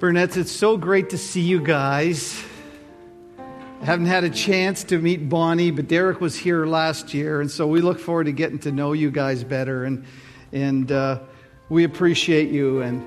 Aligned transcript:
Burnett, 0.00 0.34
it's 0.38 0.50
so 0.50 0.78
great 0.78 1.10
to 1.10 1.18
see 1.18 1.42
you 1.42 1.60
guys. 1.60 2.42
I 3.82 3.84
haven't 3.84 4.06
had 4.06 4.24
a 4.24 4.30
chance 4.30 4.82
to 4.84 4.98
meet 4.98 5.28
Bonnie, 5.28 5.70
but 5.70 5.88
Derek 5.88 6.22
was 6.22 6.34
here 6.34 6.64
last 6.64 7.12
year, 7.12 7.42
and 7.42 7.50
so 7.50 7.66
we 7.66 7.82
look 7.82 7.98
forward 7.98 8.24
to 8.24 8.32
getting 8.32 8.58
to 8.60 8.72
know 8.72 8.94
you 8.94 9.10
guys 9.10 9.44
better. 9.44 9.84
And, 9.84 10.06
and 10.52 10.90
uh, 10.90 11.18
we 11.68 11.84
appreciate 11.84 12.50
you, 12.50 12.80
and 12.80 13.06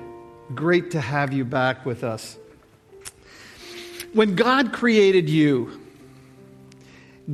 great 0.54 0.92
to 0.92 1.00
have 1.00 1.32
you 1.32 1.44
back 1.44 1.84
with 1.84 2.04
us. 2.04 2.38
When 4.12 4.36
God 4.36 4.72
created 4.72 5.28
you, 5.28 5.80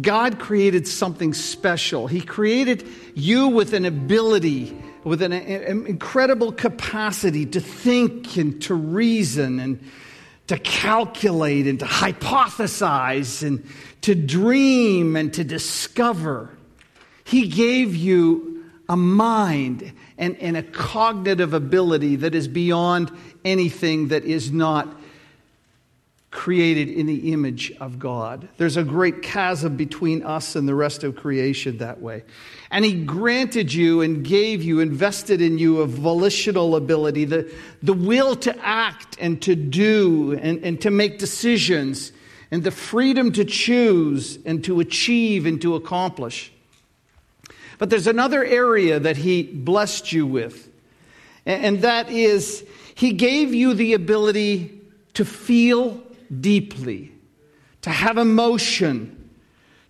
God 0.01 0.39
created 0.39 0.89
something 0.89 1.35
special. 1.35 2.07
He 2.07 2.23
created 2.23 2.89
you 3.15 3.49
with 3.49 3.75
an 3.75 3.85
ability 3.85 4.75
with 5.05 5.23
an, 5.23 5.33
incredible 5.33 6.53
capacity 6.53 7.47
to 7.47 7.61
think 7.61 8.37
and 8.37 8.61
to 8.63 8.75
reason 8.75 9.59
and 9.59 9.81
to 10.47 10.59
calculate 10.59 11.67
and 11.67 11.79
to 11.79 11.85
hypothesize 11.85 13.47
and 13.47 13.65
to 14.03 14.15
dream 14.15 15.17
and 15.17 15.33
to 15.35 15.45
discover. 15.45 16.51
He 17.25 17.49
gave 17.49 17.95
you 17.95 18.65
a 18.89 18.97
mind 18.97 19.93
and, 20.19 20.37
and 20.39 20.57
a 20.57 20.63
cognitive 20.63 21.55
ability 21.55 22.17
that 22.17 22.35
is 22.35 22.49
beyond 22.49 23.17
anything 23.45 24.09
that 24.09 24.25
is 24.25 24.51
not 24.51 25.00
created 26.31 26.89
in 26.89 27.07
the 27.07 27.33
image 27.33 27.73
of 27.81 27.99
God. 27.99 28.49
There's 28.57 28.77
a 28.77 28.85
great 28.85 29.21
chasm 29.21 29.77
between 29.77 30.23
us 30.23 30.55
and 30.55 30.69
the 30.69 30.77
rest 30.77 31.03
of 31.03 31.17
creation 31.17 31.79
that 31.79 32.01
way. 32.01 32.23
And 32.71 32.85
He 32.85 33.05
granted 33.05 33.73
you 33.73 34.01
and 34.01 34.25
gave 34.25 34.63
you, 34.63 34.79
invested 34.79 35.41
in 35.41 35.59
you 35.59 35.81
a 35.81 35.87
volitional 35.87 36.77
ability, 36.77 37.25
the, 37.25 37.53
the 37.83 37.93
will 37.93 38.37
to 38.37 38.57
act 38.65 39.17
and 39.21 39.43
to 39.43 39.57
do 39.57 40.39
and, 40.41 40.63
and 40.65 40.81
to 40.83 40.91
make 40.91 41.19
decisions, 41.19 42.13
and 42.53 42.63
the 42.63 42.71
freedom 42.71 43.33
to 43.33 43.45
choose 43.45 44.39
and 44.45 44.63
to 44.65 44.79
achieve 44.79 45.47
and 45.47 45.61
to 45.63 45.75
accomplish. 45.75 46.53
But 47.79 47.91
there's 47.91 48.07
another 48.07 48.45
area 48.45 49.01
that 49.01 49.17
He 49.17 49.43
blessed 49.43 50.13
you 50.13 50.29
with, 50.29 50.69
and 51.45 51.83
that 51.83 52.09
is 52.09 52.65
He 52.95 53.15
gave 53.15 53.53
you 53.53 53.75
the 53.75 53.95
ability 53.95 54.81
to 55.15 55.25
feel 55.25 56.01
deeply, 56.41 57.13
to 57.83 57.91
have 57.91 58.19
emotion, 58.19 59.31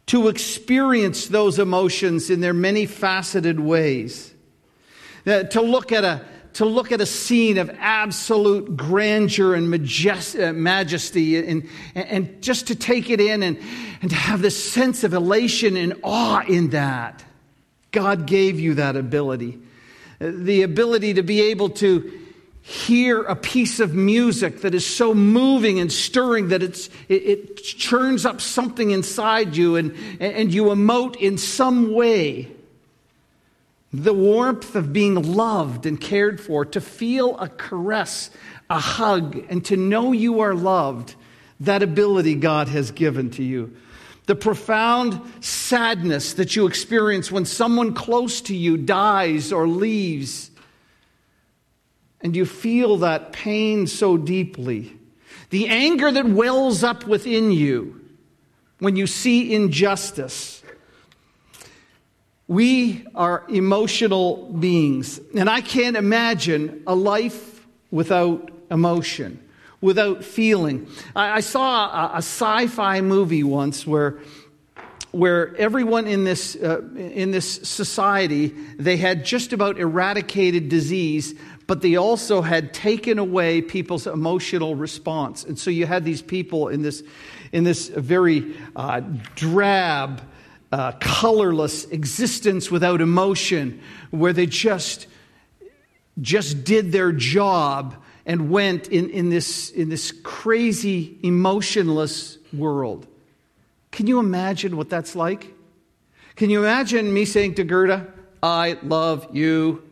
to 0.06 0.28
experience 0.28 1.28
those 1.28 1.58
emotions 1.58 2.30
in 2.30 2.40
their 2.40 2.54
many 2.54 2.86
faceted 2.86 3.60
ways, 3.60 4.32
uh, 5.26 5.44
to 5.44 5.60
look 5.60 5.92
at 5.92 6.04
a 6.04 6.24
to 6.52 6.64
look 6.64 6.90
at 6.90 7.00
a 7.00 7.06
scene 7.06 7.58
of 7.58 7.70
absolute 7.78 8.76
grandeur 8.76 9.54
and 9.54 9.72
uh, 9.72 10.52
majesty 10.52 11.36
and, 11.36 11.68
and 11.94 12.42
just 12.42 12.66
to 12.66 12.74
take 12.74 13.08
it 13.08 13.20
in 13.20 13.42
and, 13.42 13.56
and 14.02 14.10
to 14.10 14.16
have 14.16 14.42
this 14.42 14.72
sense 14.72 15.04
of 15.04 15.14
elation 15.14 15.76
and 15.76 15.94
awe 16.02 16.40
in 16.40 16.70
that. 16.70 17.24
God 17.92 18.26
gave 18.26 18.58
you 18.58 18.74
that 18.74 18.96
ability. 18.96 19.60
Uh, 20.20 20.32
the 20.32 20.62
ability 20.62 21.14
to 21.14 21.22
be 21.22 21.40
able 21.40 21.70
to 21.70 22.20
hear 22.62 23.22
a 23.22 23.34
piece 23.34 23.80
of 23.80 23.94
music 23.94 24.60
that 24.60 24.74
is 24.74 24.86
so 24.86 25.14
moving 25.14 25.80
and 25.80 25.90
stirring 25.90 26.48
that 26.48 26.62
it's, 26.62 26.88
it, 27.08 27.22
it 27.22 27.56
churns 27.56 28.26
up 28.26 28.40
something 28.40 28.90
inside 28.90 29.56
you 29.56 29.76
and, 29.76 29.96
and 30.20 30.52
you 30.52 30.64
emote 30.64 31.16
in 31.16 31.38
some 31.38 31.92
way. 31.92 32.48
The 33.92 34.14
warmth 34.14 34.76
of 34.76 34.92
being 34.92 35.34
loved 35.34 35.86
and 35.86 36.00
cared 36.00 36.40
for, 36.40 36.64
to 36.66 36.80
feel 36.80 37.36
a 37.38 37.48
caress, 37.48 38.30
a 38.68 38.78
hug, 38.78 39.44
and 39.48 39.64
to 39.64 39.76
know 39.76 40.12
you 40.12 40.40
are 40.40 40.54
loved, 40.54 41.16
that 41.60 41.82
ability 41.82 42.36
God 42.36 42.68
has 42.68 42.92
given 42.92 43.30
to 43.30 43.42
you. 43.42 43.76
The 44.26 44.36
profound 44.36 45.20
sadness 45.40 46.34
that 46.34 46.54
you 46.54 46.68
experience 46.68 47.32
when 47.32 47.46
someone 47.46 47.94
close 47.94 48.42
to 48.42 48.54
you 48.54 48.76
dies 48.76 49.50
or 49.50 49.66
leaves 49.66 50.49
and 52.20 52.36
you 52.36 52.44
feel 52.44 52.98
that 52.98 53.32
pain 53.32 53.86
so 53.86 54.16
deeply. 54.16 54.96
The 55.50 55.68
anger 55.68 56.12
that 56.12 56.26
wells 56.26 56.84
up 56.84 57.06
within 57.06 57.50
you 57.50 58.00
when 58.78 58.96
you 58.96 59.06
see 59.06 59.54
injustice. 59.54 60.62
We 62.46 63.06
are 63.14 63.44
emotional 63.48 64.52
beings, 64.52 65.20
and 65.36 65.48
I 65.48 65.60
can't 65.60 65.96
imagine 65.96 66.82
a 66.86 66.94
life 66.94 67.66
without 67.90 68.50
emotion, 68.70 69.42
without 69.80 70.24
feeling. 70.24 70.88
I, 71.14 71.36
I 71.36 71.40
saw 71.40 71.86
a, 71.86 72.12
a 72.14 72.18
sci 72.18 72.66
fi 72.66 73.00
movie 73.00 73.44
once 73.44 73.86
where 73.86 74.18
where 75.12 75.56
everyone 75.56 76.06
in 76.06 76.22
this, 76.22 76.54
uh, 76.54 76.80
in 76.94 77.32
this 77.32 77.68
society 77.68 78.48
they 78.78 78.96
had 78.96 79.24
just 79.24 79.52
about 79.52 79.78
eradicated 79.78 80.68
disease 80.68 81.34
but 81.70 81.82
they 81.82 81.94
also 81.94 82.42
had 82.42 82.74
taken 82.74 83.16
away 83.20 83.62
people's 83.62 84.08
emotional 84.08 84.74
response. 84.74 85.44
And 85.44 85.56
so 85.56 85.70
you 85.70 85.86
had 85.86 86.04
these 86.04 86.20
people 86.20 86.66
in 86.66 86.82
this, 86.82 87.04
in 87.52 87.62
this 87.62 87.86
very 87.86 88.56
uh, 88.74 89.02
drab, 89.36 90.20
uh, 90.72 90.90
colorless 90.98 91.84
existence 91.84 92.72
without 92.72 93.00
emotion, 93.00 93.80
where 94.10 94.32
they 94.32 94.46
just, 94.46 95.06
just 96.20 96.64
did 96.64 96.90
their 96.90 97.12
job 97.12 97.94
and 98.26 98.50
went 98.50 98.88
in, 98.88 99.08
in, 99.10 99.30
this, 99.30 99.70
in 99.70 99.90
this 99.90 100.10
crazy, 100.24 101.20
emotionless 101.22 102.36
world. 102.52 103.06
Can 103.92 104.08
you 104.08 104.18
imagine 104.18 104.76
what 104.76 104.90
that's 104.90 105.14
like? 105.14 105.54
Can 106.34 106.50
you 106.50 106.58
imagine 106.58 107.14
me 107.14 107.24
saying 107.24 107.54
to 107.54 107.62
Gerda, 107.62 108.12
I 108.42 108.76
love 108.82 109.28
you? 109.36 109.84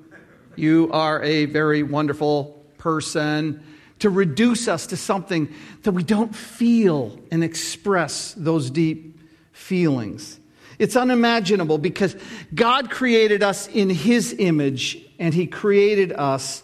You 0.58 0.90
are 0.92 1.22
a 1.22 1.44
very 1.44 1.84
wonderful 1.84 2.60
person. 2.78 3.62
To 4.00 4.10
reduce 4.10 4.68
us 4.68 4.88
to 4.88 4.96
something 4.96 5.52
that 5.82 5.92
we 5.92 6.02
don't 6.02 6.34
feel 6.34 7.18
and 7.30 7.44
express 7.44 8.34
those 8.34 8.70
deep 8.70 9.20
feelings. 9.52 10.38
It's 10.78 10.96
unimaginable 10.96 11.78
because 11.78 12.16
God 12.54 12.90
created 12.90 13.42
us 13.42 13.68
in 13.68 13.90
His 13.90 14.34
image 14.38 14.98
and 15.18 15.32
He 15.32 15.46
created 15.46 16.12
us 16.12 16.62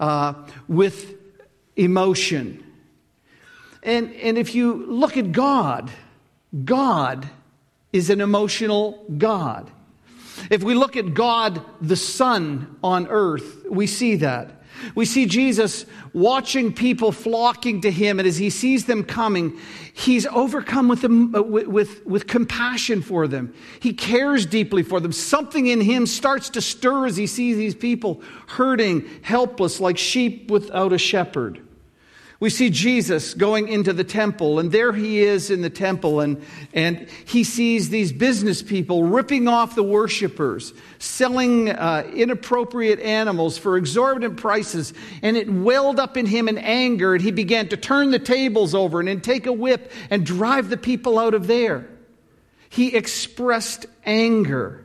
uh, 0.00 0.34
with 0.68 1.14
emotion. 1.76 2.64
And, 3.82 4.12
and 4.14 4.36
if 4.36 4.54
you 4.54 4.86
look 4.86 5.16
at 5.16 5.32
God, 5.32 5.90
God 6.64 7.28
is 7.92 8.10
an 8.10 8.20
emotional 8.20 9.04
God. 9.16 9.70
If 10.50 10.62
we 10.62 10.74
look 10.74 10.96
at 10.96 11.14
God, 11.14 11.62
the 11.80 11.96
Son 11.96 12.76
on 12.82 13.06
earth, 13.08 13.66
we 13.70 13.86
see 13.86 14.16
that. 14.16 14.58
We 14.94 15.04
see 15.04 15.26
Jesus 15.26 15.86
watching 16.12 16.72
people 16.72 17.12
flocking 17.12 17.80
to 17.82 17.90
him, 17.90 18.18
and 18.18 18.28
as 18.28 18.36
he 18.36 18.50
sees 18.50 18.86
them 18.86 19.04
coming, 19.04 19.58
he's 19.92 20.26
overcome 20.26 20.88
with, 20.88 21.04
with, 21.04 22.06
with, 22.06 22.26
compassion 22.26 23.02
for 23.02 23.26
them. 23.26 23.54
He 23.80 23.92
cares 23.92 24.46
deeply 24.46 24.82
for 24.82 25.00
them. 25.00 25.12
Something 25.12 25.66
in 25.66 25.80
him 25.80 26.06
starts 26.06 26.50
to 26.50 26.60
stir 26.60 27.06
as 27.06 27.16
he 27.16 27.26
sees 27.26 27.56
these 27.56 27.74
people 27.74 28.22
hurting, 28.46 29.08
helpless, 29.22 29.80
like 29.80 29.98
sheep 29.98 30.50
without 30.50 30.92
a 30.92 30.98
shepherd. 30.98 31.67
We 32.40 32.50
see 32.50 32.70
Jesus 32.70 33.34
going 33.34 33.66
into 33.66 33.92
the 33.92 34.04
temple, 34.04 34.60
and 34.60 34.70
there 34.70 34.92
he 34.92 35.22
is 35.22 35.50
in 35.50 35.60
the 35.60 35.70
temple, 35.70 36.20
and, 36.20 36.40
and 36.72 37.08
he 37.24 37.42
sees 37.42 37.90
these 37.90 38.12
business 38.12 38.62
people 38.62 39.02
ripping 39.02 39.48
off 39.48 39.74
the 39.74 39.82
worshipers, 39.82 40.72
selling 41.00 41.68
uh, 41.68 42.08
inappropriate 42.14 43.00
animals 43.00 43.58
for 43.58 43.76
exorbitant 43.76 44.36
prices, 44.36 44.94
and 45.20 45.36
it 45.36 45.50
welled 45.50 45.98
up 45.98 46.16
in 46.16 46.26
him 46.26 46.48
in 46.48 46.58
anger, 46.58 47.14
and 47.14 47.24
he 47.24 47.32
began 47.32 47.68
to 47.70 47.76
turn 47.76 48.12
the 48.12 48.20
tables 48.20 48.72
over 48.72 49.00
and 49.00 49.08
then 49.08 49.20
take 49.20 49.46
a 49.46 49.52
whip 49.52 49.90
and 50.08 50.24
drive 50.24 50.68
the 50.68 50.76
people 50.76 51.18
out 51.18 51.34
of 51.34 51.48
there. 51.48 51.88
He 52.70 52.94
expressed 52.94 53.86
anger. 54.06 54.84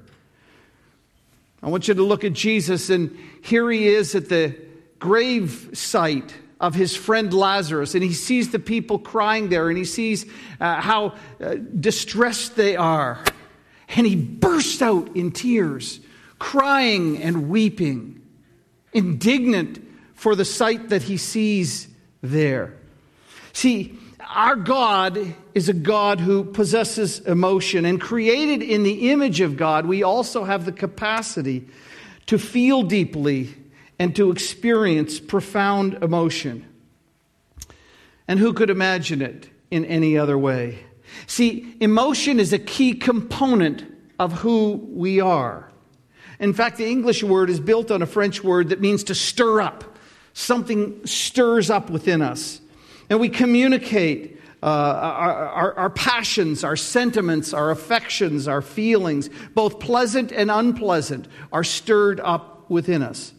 I 1.61 1.69
want 1.69 1.87
you 1.87 1.93
to 1.93 2.03
look 2.03 2.23
at 2.23 2.33
Jesus, 2.33 2.89
and 2.89 3.15
here 3.43 3.69
he 3.69 3.89
is 3.89 4.15
at 4.15 4.27
the 4.27 4.55
grave 4.97 5.69
site 5.73 6.33
of 6.63 6.75
his 6.75 6.95
friend 6.95 7.33
Lazarus, 7.33 7.93
and 7.93 8.01
he 8.01 8.13
sees 8.13 8.51
the 8.51 8.57
people 8.57 8.97
crying 8.97 9.49
there, 9.49 9.67
and 9.67 9.77
he 9.77 9.83
sees 9.83 10.25
uh, 10.61 10.79
how 10.79 11.13
uh, 11.41 11.55
distressed 11.77 12.55
they 12.55 12.77
are. 12.77 13.21
And 13.89 14.07
he 14.07 14.15
bursts 14.15 14.81
out 14.81 15.13
in 15.13 15.33
tears, 15.33 15.99
crying 16.39 17.21
and 17.21 17.49
weeping, 17.49 18.21
indignant 18.93 19.85
for 20.13 20.37
the 20.37 20.45
sight 20.45 20.87
that 20.87 21.03
he 21.03 21.17
sees 21.17 21.89
there. 22.21 22.73
See, 23.51 23.99
our 24.21 24.55
God 24.55 25.35
is 25.53 25.67
a 25.67 25.73
God 25.73 26.21
who 26.21 26.45
possesses 26.45 27.19
emotion, 27.19 27.83
and 27.83 27.99
created 27.99 28.63
in 28.63 28.83
the 28.83 29.11
image 29.11 29.41
of 29.41 29.57
God, 29.57 29.85
we 29.85 30.01
also 30.01 30.45
have 30.45 30.63
the 30.63 30.71
capacity 30.71 31.67
to 32.27 32.39
feel 32.39 32.83
deeply 32.83 33.53
and 34.03 34.13
to 34.17 34.31
experience 34.31 35.17
profound 35.17 35.93
emotion. 36.03 36.67
And 38.27 38.37
who 38.37 38.51
could 38.51 38.69
imagine 38.69 39.21
it 39.21 39.49
in 39.71 39.85
any 39.85 40.17
other 40.17 40.37
way? 40.37 40.79
See, 41.25 41.77
emotion 41.79 42.37
is 42.37 42.51
a 42.51 42.59
key 42.59 42.95
component 42.95 43.85
of 44.19 44.33
who 44.33 44.73
we 44.91 45.21
are. 45.21 45.71
In 46.37 46.53
fact, 46.53 46.75
the 46.75 46.85
English 46.85 47.23
word 47.23 47.49
is 47.49 47.61
built 47.61 47.91
on 47.91 48.01
a 48.01 48.05
French 48.05 48.43
word 48.43 48.69
that 48.69 48.81
means 48.81 49.05
to 49.05 49.15
stir 49.15 49.61
up. 49.61 49.85
Something 50.33 51.07
stirs 51.07 51.69
up 51.69 51.89
within 51.89 52.21
us. 52.21 52.59
And 53.09 53.21
we 53.21 53.29
communicate 53.29 54.37
uh, 54.61 54.65
our, 54.65 55.33
our, 55.33 55.73
our, 55.75 55.89
passions, 55.91 56.65
our 56.65 56.75
sentiments, 56.75 57.53
our 57.53 57.71
affections, 57.71 58.49
our 58.49 58.61
feelings, 58.61 59.29
both 59.53 59.79
pleasant 59.79 60.33
and 60.33 60.51
unpleasant, 60.51 61.29
are 61.53 61.63
stirred 61.63 62.19
up 62.19 62.69
within 62.69 63.01
us. 63.01 63.31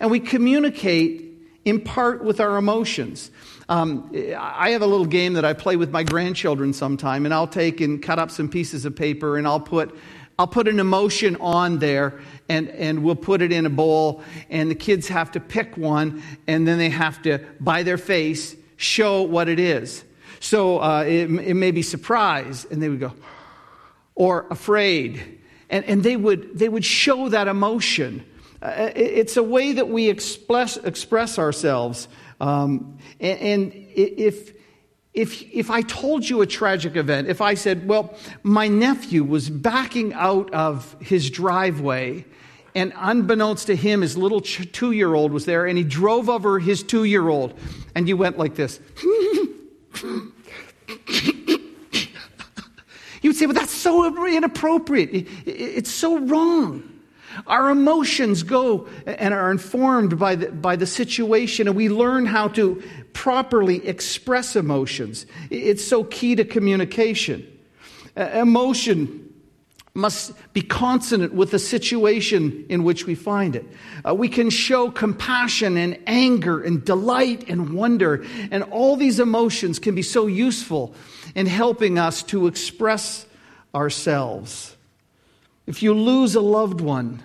And 0.00 0.10
we 0.10 0.20
communicate 0.20 1.22
in 1.64 1.80
part 1.80 2.22
with 2.24 2.40
our 2.40 2.56
emotions. 2.56 3.30
Um, 3.68 4.10
I 4.36 4.70
have 4.70 4.82
a 4.82 4.86
little 4.86 5.06
game 5.06 5.34
that 5.34 5.44
I 5.44 5.54
play 5.54 5.76
with 5.76 5.90
my 5.90 6.02
grandchildren 6.02 6.72
sometime, 6.72 7.24
and 7.24 7.32
I'll 7.32 7.46
take 7.46 7.80
and 7.80 8.02
cut 8.02 8.18
up 8.18 8.30
some 8.30 8.48
pieces 8.48 8.84
of 8.84 8.94
paper 8.94 9.38
and 9.38 9.46
I'll 9.46 9.60
put, 9.60 9.96
I'll 10.38 10.46
put 10.46 10.68
an 10.68 10.78
emotion 10.78 11.36
on 11.40 11.78
there 11.78 12.20
and, 12.48 12.68
and 12.68 13.02
we'll 13.02 13.14
put 13.14 13.40
it 13.40 13.52
in 13.52 13.64
a 13.64 13.70
bowl, 13.70 14.22
and 14.50 14.70
the 14.70 14.74
kids 14.74 15.08
have 15.08 15.32
to 15.32 15.40
pick 15.40 15.78
one, 15.78 16.22
and 16.46 16.68
then 16.68 16.76
they 16.76 16.90
have 16.90 17.22
to, 17.22 17.38
by 17.58 17.82
their 17.82 17.96
face, 17.96 18.54
show 18.76 19.22
what 19.22 19.48
it 19.48 19.58
is. 19.58 20.04
So 20.40 20.80
uh, 20.82 21.04
it, 21.04 21.30
it 21.30 21.54
may 21.54 21.70
be 21.70 21.80
surprise, 21.80 22.66
and 22.70 22.82
they 22.82 22.90
would 22.90 23.00
go, 23.00 23.14
or 24.14 24.46
afraid. 24.50 25.40
And, 25.70 25.86
and 25.86 26.02
they, 26.02 26.16
would, 26.16 26.58
they 26.58 26.68
would 26.68 26.84
show 26.84 27.30
that 27.30 27.48
emotion. 27.48 28.26
Uh, 28.64 28.90
it's 28.96 29.36
a 29.36 29.42
way 29.42 29.74
that 29.74 29.90
we 29.90 30.08
express, 30.08 30.78
express 30.78 31.38
ourselves. 31.38 32.08
Um, 32.40 32.96
and, 33.20 33.38
and 33.38 33.72
if, 33.94 34.54
if, 35.12 35.42
if 35.52 35.70
I 35.70 35.82
told 35.82 36.26
you 36.26 36.40
a 36.40 36.46
tragic 36.46 36.96
event, 36.96 37.28
if 37.28 37.42
I 37.42 37.54
said, 37.54 37.86
well, 37.86 38.16
my 38.42 38.66
nephew 38.66 39.22
was 39.22 39.50
backing 39.50 40.14
out 40.14 40.52
of 40.54 40.96
his 40.98 41.30
driveway, 41.30 42.24
and 42.74 42.94
unbeknownst 42.96 43.66
to 43.66 43.76
him, 43.76 44.00
his 44.00 44.16
little 44.16 44.40
two 44.40 44.92
year 44.92 45.12
old 45.12 45.30
was 45.30 45.44
there, 45.44 45.66
and 45.66 45.76
he 45.76 45.84
drove 45.84 46.30
over 46.30 46.58
his 46.58 46.82
two 46.82 47.04
year 47.04 47.28
old, 47.28 47.52
and 47.94 48.08
you 48.08 48.16
went 48.16 48.38
like 48.38 48.54
this. 48.54 48.80
You 53.22 53.30
would 53.30 53.36
say, 53.38 53.46
well, 53.46 53.54
that's 53.54 53.72
so 53.72 54.26
inappropriate. 54.26 55.26
It's 55.46 55.90
so 55.90 56.18
wrong. 56.18 56.93
Our 57.46 57.70
emotions 57.70 58.42
go 58.42 58.88
and 59.06 59.34
are 59.34 59.50
informed 59.50 60.18
by 60.18 60.36
the, 60.36 60.52
by 60.52 60.76
the 60.76 60.86
situation, 60.86 61.68
and 61.68 61.76
we 61.76 61.88
learn 61.88 62.26
how 62.26 62.48
to 62.48 62.82
properly 63.12 63.86
express 63.86 64.56
emotions. 64.56 65.26
It's 65.50 65.84
so 65.84 66.04
key 66.04 66.34
to 66.36 66.44
communication. 66.44 67.46
Emotion 68.16 69.20
must 69.96 70.32
be 70.52 70.60
consonant 70.60 71.32
with 71.32 71.52
the 71.52 71.58
situation 71.58 72.66
in 72.68 72.82
which 72.82 73.06
we 73.06 73.14
find 73.14 73.54
it. 73.54 73.64
Uh, 74.04 74.12
we 74.12 74.28
can 74.28 74.50
show 74.50 74.90
compassion 74.90 75.76
and 75.76 75.96
anger 76.08 76.60
and 76.60 76.84
delight 76.84 77.48
and 77.48 77.72
wonder, 77.74 78.24
and 78.50 78.64
all 78.64 78.96
these 78.96 79.20
emotions 79.20 79.78
can 79.78 79.94
be 79.94 80.02
so 80.02 80.26
useful 80.26 80.94
in 81.36 81.46
helping 81.46 81.96
us 81.96 82.24
to 82.24 82.48
express 82.48 83.24
ourselves. 83.72 84.73
If 85.66 85.82
you 85.82 85.94
lose 85.94 86.34
a 86.34 86.40
loved 86.40 86.80
one, 86.80 87.22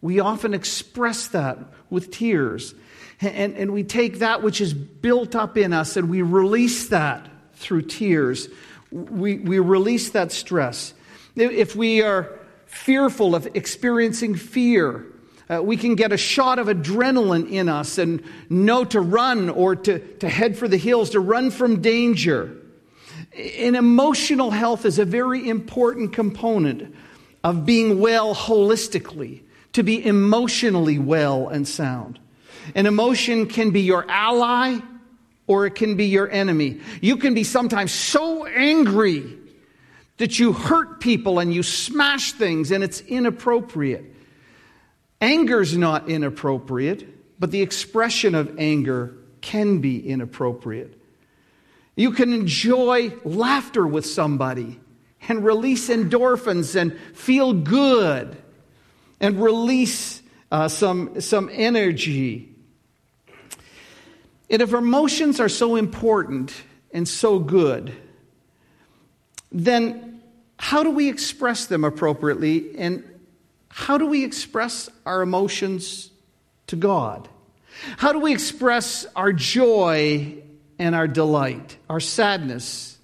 we 0.00 0.20
often 0.20 0.54
express 0.54 1.28
that 1.28 1.58
with 1.90 2.10
tears. 2.10 2.74
And, 3.20 3.56
and 3.56 3.72
we 3.72 3.82
take 3.82 4.20
that 4.20 4.42
which 4.42 4.60
is 4.60 4.74
built 4.74 5.34
up 5.34 5.56
in 5.56 5.72
us 5.72 5.96
and 5.96 6.08
we 6.08 6.22
release 6.22 6.88
that 6.88 7.28
through 7.54 7.82
tears. 7.82 8.48
We, 8.90 9.38
we 9.38 9.58
release 9.58 10.10
that 10.10 10.30
stress. 10.30 10.94
If 11.34 11.74
we 11.74 12.02
are 12.02 12.38
fearful 12.66 13.34
of 13.34 13.48
experiencing 13.54 14.36
fear, 14.36 15.04
uh, 15.50 15.62
we 15.62 15.76
can 15.76 15.94
get 15.94 16.12
a 16.12 16.16
shot 16.16 16.58
of 16.58 16.66
adrenaline 16.66 17.50
in 17.50 17.68
us 17.68 17.98
and 17.98 18.22
know 18.50 18.84
to 18.84 19.00
run 19.00 19.48
or 19.48 19.74
to, 19.74 19.98
to 20.18 20.28
head 20.28 20.56
for 20.56 20.68
the 20.68 20.76
hills, 20.76 21.10
to 21.10 21.20
run 21.20 21.50
from 21.50 21.80
danger. 21.80 22.54
And 23.36 23.74
emotional 23.74 24.50
health 24.50 24.84
is 24.84 24.98
a 24.98 25.04
very 25.04 25.48
important 25.48 26.12
component 26.12 26.94
of 27.44 27.64
being 27.64 28.00
well 28.00 28.34
holistically, 28.34 29.42
to 29.72 29.82
be 29.82 30.04
emotionally 30.04 30.98
well 30.98 31.48
and 31.48 31.66
sound. 31.66 32.18
An 32.74 32.86
emotion 32.86 33.46
can 33.46 33.70
be 33.70 33.82
your 33.82 34.04
ally 34.10 34.78
or 35.46 35.66
it 35.66 35.74
can 35.74 35.96
be 35.96 36.06
your 36.06 36.30
enemy. 36.30 36.80
You 37.00 37.16
can 37.16 37.34
be 37.34 37.44
sometimes 37.44 37.92
so 37.92 38.46
angry 38.46 39.38
that 40.18 40.38
you 40.38 40.52
hurt 40.52 41.00
people 41.00 41.38
and 41.38 41.52
you 41.52 41.62
smash 41.62 42.32
things 42.32 42.70
and 42.70 42.84
it's 42.84 43.00
inappropriate. 43.00 44.04
Anger's 45.20 45.76
not 45.76 46.08
inappropriate, 46.08 47.40
but 47.40 47.50
the 47.50 47.62
expression 47.62 48.34
of 48.34 48.58
anger 48.58 49.14
can 49.40 49.78
be 49.78 50.06
inappropriate. 50.06 51.00
You 51.96 52.12
can 52.12 52.32
enjoy 52.32 53.12
laughter 53.24 53.86
with 53.86 54.06
somebody 54.06 54.78
and 55.28 55.44
release 55.44 55.88
endorphins 55.88 56.74
and 56.74 56.98
feel 57.14 57.52
good 57.52 58.36
and 59.20 59.42
release 59.42 60.22
uh, 60.50 60.68
some, 60.68 61.20
some 61.20 61.50
energy. 61.52 62.54
And 64.50 64.62
if 64.62 64.72
emotions 64.72 65.40
are 65.40 65.48
so 65.48 65.76
important 65.76 66.54
and 66.92 67.06
so 67.06 67.38
good, 67.38 67.94
then 69.52 70.22
how 70.58 70.82
do 70.82 70.90
we 70.90 71.08
express 71.08 71.66
them 71.66 71.84
appropriately 71.84 72.76
and 72.78 73.04
how 73.68 73.98
do 73.98 74.06
we 74.06 74.24
express 74.24 74.88
our 75.04 75.20
emotions 75.20 76.10
to 76.68 76.76
God? 76.76 77.28
How 77.98 78.12
do 78.12 78.18
we 78.18 78.32
express 78.32 79.06
our 79.14 79.32
joy 79.32 80.42
and 80.78 80.94
our 80.94 81.06
delight, 81.06 81.76
our 81.88 82.00
sadness, 82.00 82.98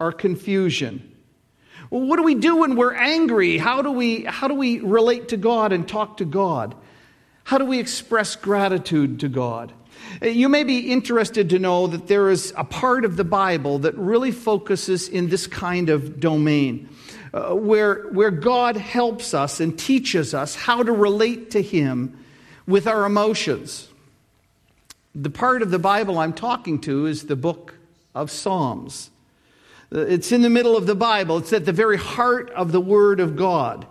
our 0.00 0.10
confusion? 0.10 1.15
Well, 1.90 2.02
what 2.02 2.16
do 2.16 2.22
we 2.22 2.34
do 2.34 2.56
when 2.56 2.76
we're 2.76 2.94
angry? 2.94 3.58
How 3.58 3.82
do 3.82 3.92
we, 3.92 4.24
how 4.24 4.48
do 4.48 4.54
we 4.54 4.80
relate 4.80 5.28
to 5.28 5.36
God 5.36 5.72
and 5.72 5.86
talk 5.86 6.16
to 6.18 6.24
God? 6.24 6.74
How 7.44 7.58
do 7.58 7.64
we 7.64 7.78
express 7.78 8.34
gratitude 8.34 9.20
to 9.20 9.28
God? 9.28 9.72
You 10.20 10.48
may 10.48 10.64
be 10.64 10.90
interested 10.90 11.50
to 11.50 11.58
know 11.58 11.86
that 11.86 12.08
there 12.08 12.28
is 12.30 12.52
a 12.56 12.64
part 12.64 13.04
of 13.04 13.16
the 13.16 13.24
Bible 13.24 13.80
that 13.80 13.96
really 13.96 14.32
focuses 14.32 15.08
in 15.08 15.28
this 15.28 15.46
kind 15.46 15.88
of 15.88 16.18
domain, 16.18 16.88
uh, 17.32 17.54
where, 17.54 18.08
where 18.08 18.30
God 18.30 18.76
helps 18.76 19.32
us 19.34 19.60
and 19.60 19.78
teaches 19.78 20.34
us 20.34 20.54
how 20.54 20.82
to 20.82 20.92
relate 20.92 21.52
to 21.52 21.62
Him 21.62 22.18
with 22.66 22.86
our 22.86 23.04
emotions. 23.04 23.88
The 25.14 25.30
part 25.30 25.62
of 25.62 25.70
the 25.70 25.78
Bible 25.78 26.18
I'm 26.18 26.32
talking 26.32 26.80
to 26.82 27.06
is 27.06 27.24
the 27.24 27.36
book 27.36 27.74
of 28.14 28.30
Psalms. 28.30 29.10
Uh, 29.94 30.00
it's 30.00 30.32
in 30.32 30.42
the 30.42 30.50
middle 30.50 30.76
of 30.76 30.86
the 30.86 30.94
Bible, 30.94 31.38
it's 31.38 31.52
at 31.52 31.64
the 31.64 31.72
very 31.72 31.96
heart 31.96 32.50
of 32.50 32.72
the 32.72 32.80
Word 32.80 33.20
of 33.20 33.36
God. 33.36 33.86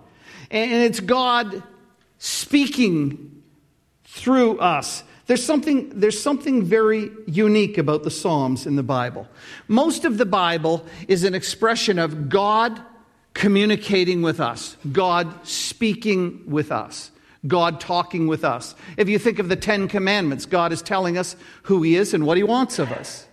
And 0.52 0.72
it's 0.84 1.00
God 1.00 1.64
speaking 2.18 3.44
through 4.04 4.60
us. 4.60 5.04
There's 5.28 5.44
something, 5.44 6.00
there's 6.00 6.22
something 6.22 6.64
very 6.64 7.10
unique 7.26 7.78
about 7.78 8.04
the 8.04 8.12
Psalms 8.12 8.68
in 8.68 8.76
the 8.76 8.84
Bible. 8.84 9.28
Most 9.68 10.06
of 10.06 10.18
the 10.18 10.26
Bible 10.26 10.86
is 11.08 11.24
an 11.24 11.34
expression 11.34 11.98
of 11.98 12.30
God 12.30 12.80
communicating 13.34 14.22
with 14.22 14.40
us, 14.40 14.78
God 14.92 15.46
speaking 15.46 16.44
with 16.46 16.72
us, 16.72 17.12
God 17.46 17.80
talking 17.80 18.28
with 18.28 18.46
us. 18.46 18.76
If 18.98 19.10
you 19.10 19.20
think 19.20 19.40
of 19.40 19.50
the 19.50 19.56
Ten 19.56 19.88
Commandments, 19.88 20.46
God 20.46 20.72
is 20.72 20.82
telling 20.82 21.18
us 21.18 21.36
who 21.64 21.82
He 21.82 21.96
is 21.96 22.14
and 22.14 22.26
what 22.26 22.38
He 22.38 22.44
wants 22.44 22.80
of 22.80 22.92
us. 22.92 23.28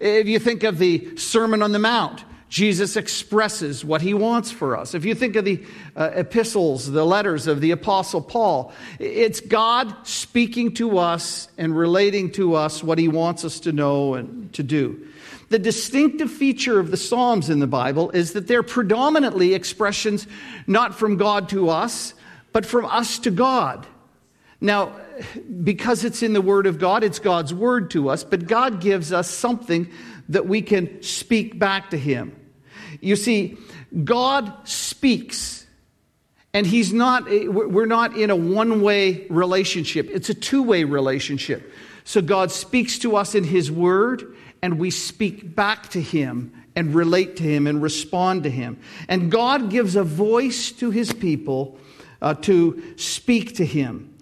If 0.00 0.26
you 0.26 0.38
think 0.38 0.62
of 0.62 0.78
the 0.78 1.16
Sermon 1.16 1.62
on 1.62 1.72
the 1.72 1.78
Mount, 1.78 2.24
Jesus 2.48 2.96
expresses 2.96 3.84
what 3.84 4.00
he 4.00 4.14
wants 4.14 4.52
for 4.52 4.76
us. 4.76 4.94
If 4.94 5.04
you 5.04 5.16
think 5.16 5.34
of 5.34 5.44
the 5.44 5.64
uh, 5.96 6.10
epistles, 6.14 6.88
the 6.88 7.04
letters 7.04 7.48
of 7.48 7.60
the 7.60 7.72
Apostle 7.72 8.22
Paul, 8.22 8.72
it's 9.00 9.40
God 9.40 9.92
speaking 10.06 10.74
to 10.74 10.98
us 10.98 11.48
and 11.58 11.76
relating 11.76 12.30
to 12.32 12.54
us 12.54 12.80
what 12.80 12.98
he 12.98 13.08
wants 13.08 13.44
us 13.44 13.58
to 13.60 13.72
know 13.72 14.14
and 14.14 14.52
to 14.52 14.62
do. 14.62 15.04
The 15.48 15.58
distinctive 15.58 16.30
feature 16.30 16.78
of 16.78 16.92
the 16.92 16.96
Psalms 16.96 17.50
in 17.50 17.58
the 17.58 17.66
Bible 17.66 18.10
is 18.10 18.34
that 18.34 18.46
they're 18.46 18.62
predominantly 18.62 19.54
expressions 19.54 20.26
not 20.68 20.94
from 20.94 21.16
God 21.16 21.48
to 21.48 21.70
us, 21.70 22.14
but 22.52 22.64
from 22.64 22.84
us 22.86 23.18
to 23.20 23.32
God. 23.32 23.84
Now, 24.64 24.96
because 25.62 26.04
it's 26.04 26.22
in 26.22 26.32
the 26.32 26.40
Word 26.40 26.66
of 26.66 26.78
God, 26.78 27.04
it's 27.04 27.18
God's 27.18 27.52
Word 27.52 27.90
to 27.90 28.08
us, 28.08 28.24
but 28.24 28.46
God 28.46 28.80
gives 28.80 29.12
us 29.12 29.28
something 29.28 29.90
that 30.30 30.46
we 30.46 30.62
can 30.62 31.02
speak 31.02 31.58
back 31.58 31.90
to 31.90 31.98
Him. 31.98 32.34
You 33.02 33.14
see, 33.16 33.58
God 34.04 34.66
speaks, 34.66 35.66
and 36.54 36.66
He's 36.66 36.94
not, 36.94 37.24
we're 37.28 37.84
not 37.84 38.16
in 38.16 38.30
a 38.30 38.36
one 38.36 38.80
way 38.80 39.26
relationship, 39.28 40.08
it's 40.10 40.30
a 40.30 40.34
two 40.34 40.62
way 40.62 40.84
relationship. 40.84 41.70
So 42.04 42.22
God 42.22 42.50
speaks 42.50 42.98
to 43.00 43.16
us 43.16 43.34
in 43.34 43.44
His 43.44 43.70
Word, 43.70 44.34
and 44.62 44.78
we 44.78 44.90
speak 44.90 45.54
back 45.54 45.90
to 45.90 46.00
Him 46.00 46.54
and 46.74 46.94
relate 46.94 47.36
to 47.36 47.42
Him 47.42 47.66
and 47.66 47.82
respond 47.82 48.44
to 48.44 48.50
Him. 48.50 48.78
And 49.10 49.30
God 49.30 49.68
gives 49.68 49.94
a 49.94 50.04
voice 50.04 50.72
to 50.72 50.90
His 50.90 51.12
people 51.12 51.76
uh, 52.22 52.32
to 52.32 52.94
speak 52.96 53.56
to 53.56 53.66
Him. 53.66 54.13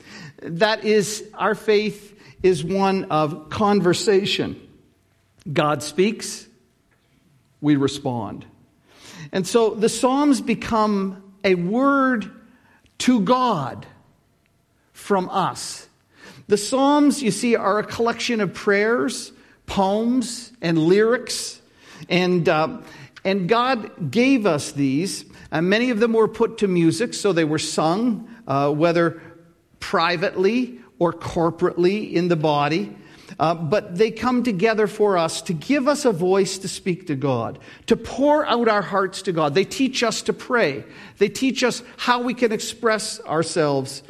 That 0.43 0.85
is, 0.85 1.29
our 1.35 1.55
faith 1.55 2.19
is 2.43 2.65
one 2.65 3.05
of 3.05 3.49
conversation. 3.51 4.69
God 5.51 5.83
speaks, 5.83 6.47
we 7.61 7.77
respond. 7.77 8.45
And 9.31 9.47
so 9.47 9.71
the 9.71 9.89
Psalms 9.89 10.41
become 10.41 11.23
a 11.45 11.55
word 11.55 12.31
to 12.99 13.21
God 13.21 13.87
from 14.93 15.29
us. 15.31 15.89
The 16.49 16.57
Psalms, 16.57 17.23
you 17.23 17.31
see, 17.31 17.55
are 17.57 17.79
a 17.79 17.85
collection 17.85 18.41
of 18.41 18.53
prayers, 18.53 19.33
poems, 19.67 20.53
and 20.61 20.77
lyrics. 20.77 21.61
And, 22.09 22.49
uh, 22.49 22.83
and 23.25 23.49
God 23.49 24.11
gave 24.11 24.45
us 24.45 24.73
these. 24.73 25.25
And 25.53 25.71
many 25.71 25.91
of 25.91 26.01
them 26.01 26.13
were 26.13 26.29
put 26.29 26.59
to 26.59 26.69
music, 26.69 27.15
so 27.15 27.33
they 27.33 27.45
were 27.45 27.59
sung, 27.59 28.29
uh, 28.47 28.73
whether 28.73 29.23
privately 29.83 30.79
or 30.99 31.13
corporately 31.13 32.13
in 32.13 32.29
the 32.29 32.37
body. 32.37 32.97
Uh, 33.39 33.55
but 33.55 33.97
they 33.97 34.11
come 34.11 34.43
together 34.43 34.87
for 34.87 35.19
us 35.19 35.43
to 35.43 35.53
give 35.53 35.89
us 35.89 36.05
a 36.05 36.13
voice 36.13 36.59
to 36.59 36.69
speak 36.69 37.07
to 37.09 37.17
God, 37.17 37.59
to 37.87 37.97
pour 37.97 38.47
out 38.47 38.69
our 38.69 38.83
hearts 38.83 39.23
to 39.23 39.33
God. 39.33 39.55
They 39.55 39.65
teach 39.65 40.03
us 40.03 40.23
to 40.23 40.33
pray. 40.33 40.85
They 41.19 41.29
teach 41.29 41.65
us 41.65 41.83
how 41.97 42.23
we 42.23 42.35
can 42.35 42.53
express 42.53 43.21
ourselves 43.21 44.03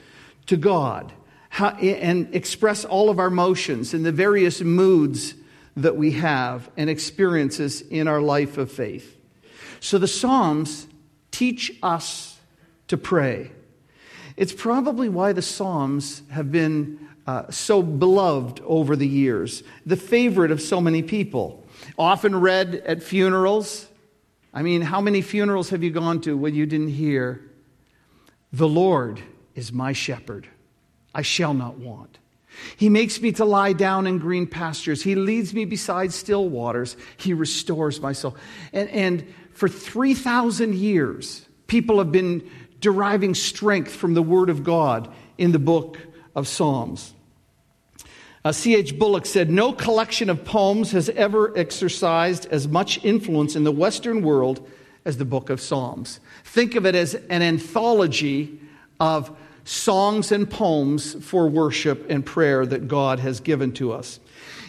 to 0.47 0.57
God 0.57 1.13
how, 1.53 1.69
and 1.69 2.35
express 2.35 2.87
all 2.87 3.11
of 3.11 3.19
our 3.19 3.27
emotions 3.27 3.93
and 3.93 4.07
the 4.07 4.13
various 4.13 4.63
moods 4.63 5.35
that 5.77 5.97
we 5.97 6.13
have 6.13 6.71
and 6.79 6.89
experiences 6.89 7.83
in 7.83 8.09
our 8.09 8.21
life 8.21 8.57
of 8.57 8.73
faith. 8.73 9.17
So 9.79 9.99
the 9.99 10.09
Psalms 10.09 10.87
teach 11.31 11.73
us 11.83 12.41
to 12.89 12.97
pray. 12.97 13.53
It's 14.37 14.53
probably 14.53 15.09
why 15.09 15.33
the 15.33 15.43
Psalms 15.43 16.23
have 16.31 16.51
been 16.51 17.09
uh, 17.27 17.51
so 17.51 17.83
beloved 17.83 18.61
over 18.65 18.97
the 18.97 19.07
years, 19.07 19.63
the 19.87 19.97
favorite 19.97 20.51
of 20.51 20.61
so 20.61 20.81
many 20.81 21.03
people. 21.03 21.65
Often 21.99 22.41
read 22.41 22.77
at 22.87 23.03
funerals. 23.03 23.89
I 24.53 24.63
mean, 24.63 24.83
how 24.83 25.01
many 25.01 25.23
funerals 25.23 25.71
have 25.71 25.83
you 25.83 25.91
gone 25.91 26.21
to 26.23 26.37
when 26.37 26.55
you 26.55 26.67
didn't 26.67 26.89
hear, 26.89 27.43
The 28.53 28.69
Lord 28.69 29.21
is 29.55 29.73
my 29.73 29.93
shepherd, 29.93 30.49
I 31.15 31.23
shall 31.23 31.55
not 31.55 31.79
want. 31.79 32.19
He 32.77 32.89
makes 32.89 33.21
me 33.21 33.33
to 33.33 33.45
lie 33.45 33.73
down 33.73 34.07
in 34.07 34.19
green 34.19 34.47
pastures. 34.47 35.03
He 35.03 35.15
leads 35.15 35.55
me 35.55 35.65
beside 35.65 36.13
still 36.13 36.49
waters. 36.49 36.97
He 37.17 37.33
restores 37.33 38.01
my 38.01 38.13
soul. 38.13 38.37
And, 38.73 38.89
and 38.91 39.35
for 39.53 39.69
3,000 39.69 40.75
years, 40.75 41.47
people 41.67 41.99
have 41.99 42.13
been 42.13 42.49
deriving 42.83 43.35
strength 43.35 43.95
from 43.95 44.13
the 44.13 44.23
Word 44.23 44.51
of 44.51 44.63
God 44.63 45.11
in 45.39 45.53
the 45.53 45.59
book 45.59 45.99
of 46.37 46.47
Psalms. 46.47 47.15
Uh, 48.45 48.51
C.H. 48.51 48.99
Bullock 48.99 49.25
said, 49.25 49.51
No 49.51 49.73
collection 49.73 50.29
of 50.29 50.45
poems 50.45 50.91
has 50.91 51.09
ever 51.11 51.57
exercised 51.57 52.47
as 52.47 52.67
much 52.69 53.03
influence 53.05 53.57
in 53.57 53.65
the 53.65 53.73
Western 53.73 54.23
world 54.23 54.69
as 55.05 55.17
the 55.17 55.25
book 55.25 55.49
of 55.49 55.61
Psalms. 55.61 56.21
Think 56.45 56.75
of 56.75 56.85
it 56.85 56.95
as 56.95 57.15
an 57.15 57.41
anthology 57.41 58.61
of 58.99 59.35
songs 59.65 60.33
and 60.33 60.51
poems 60.51 61.15
for 61.25 61.49
worship 61.49 62.11
and 62.11 62.27
prayer 62.27 62.67
that 62.67 62.89
God 62.89 63.21
has 63.21 63.39
given 63.39 63.73
to 63.75 63.93
us. 63.93 64.19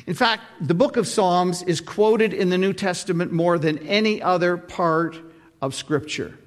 In 0.06 0.14
fact, 0.14 0.44
the 0.62 0.76
book 0.76 0.98
of 0.98 1.08
Psalms 1.08 1.64
is 1.64 1.82
quoted 1.82 2.34
in 2.34 2.50
the 2.50 2.58
New 2.60 2.74
Testament 2.74 3.32
more 3.32 3.58
than 3.58 3.80
any 3.80 4.22
other 4.22 4.56
part 4.58 5.18
of 5.62 5.74
Scripture. 5.74 6.38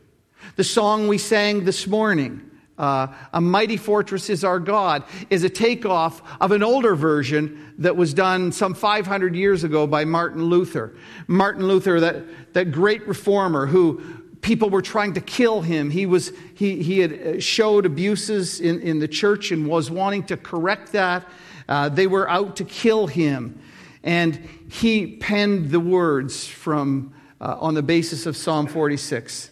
The 0.54 0.64
song 0.64 1.08
we 1.08 1.18
sang 1.18 1.64
this 1.64 1.86
morning, 1.86 2.48
uh, 2.78 3.08
A 3.32 3.40
Mighty 3.40 3.76
Fortress 3.76 4.30
is 4.30 4.44
Our 4.44 4.60
God, 4.60 5.02
is 5.28 5.42
a 5.42 5.50
takeoff 5.50 6.22
of 6.40 6.52
an 6.52 6.62
older 6.62 6.94
version 6.94 7.74
that 7.78 7.96
was 7.96 8.14
done 8.14 8.52
some 8.52 8.74
500 8.74 9.34
years 9.34 9.64
ago 9.64 9.86
by 9.86 10.04
Martin 10.04 10.44
Luther. 10.44 10.94
Martin 11.26 11.66
Luther, 11.66 12.00
that, 12.00 12.54
that 12.54 12.70
great 12.70 13.06
reformer 13.08 13.66
who 13.66 14.00
people 14.40 14.70
were 14.70 14.82
trying 14.82 15.14
to 15.14 15.20
kill 15.20 15.60
him. 15.60 15.90
He, 15.90 16.06
was, 16.06 16.32
he, 16.54 16.82
he 16.82 17.00
had 17.00 17.12
uh, 17.12 17.40
showed 17.40 17.84
abuses 17.84 18.60
in, 18.60 18.80
in 18.80 19.00
the 19.00 19.08
church 19.08 19.50
and 19.50 19.66
was 19.66 19.90
wanting 19.90 20.22
to 20.24 20.36
correct 20.36 20.92
that. 20.92 21.26
Uh, 21.68 21.88
they 21.88 22.06
were 22.06 22.30
out 22.30 22.56
to 22.56 22.64
kill 22.64 23.08
him. 23.08 23.60
And 24.04 24.36
he 24.70 25.16
penned 25.16 25.70
the 25.70 25.80
words 25.80 26.46
from, 26.46 27.12
uh, 27.40 27.56
on 27.58 27.74
the 27.74 27.82
basis 27.82 28.24
of 28.24 28.36
Psalm 28.36 28.68
46. 28.68 29.50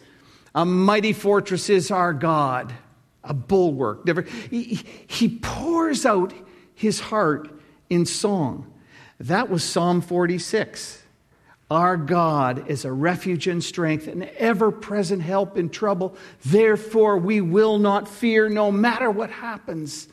A 0.54 0.64
mighty 0.64 1.12
fortress 1.12 1.68
is 1.68 1.90
our 1.90 2.12
God, 2.12 2.73
a 3.25 3.34
bulwark. 3.34 4.08
He, 4.50 4.84
he 5.06 5.28
pours 5.28 6.06
out 6.06 6.32
his 6.75 7.00
heart 7.00 7.50
in 7.90 8.06
song. 8.06 8.73
That 9.18 9.50
was 9.50 9.64
Psalm 9.64 10.00
46. 10.00 11.02
Our 11.70 11.96
God 11.96 12.70
is 12.70 12.84
a 12.84 12.92
refuge 12.92 13.49
and 13.49 13.64
strength, 13.64 14.06
an 14.06 14.28
ever 14.37 14.70
present 14.70 15.23
help 15.23 15.56
in 15.56 15.70
trouble. 15.70 16.14
Therefore, 16.44 17.16
we 17.16 17.40
will 17.40 17.78
not 17.78 18.06
fear 18.06 18.49
no 18.49 18.70
matter 18.70 19.11
what 19.11 19.30
happens. 19.30 20.08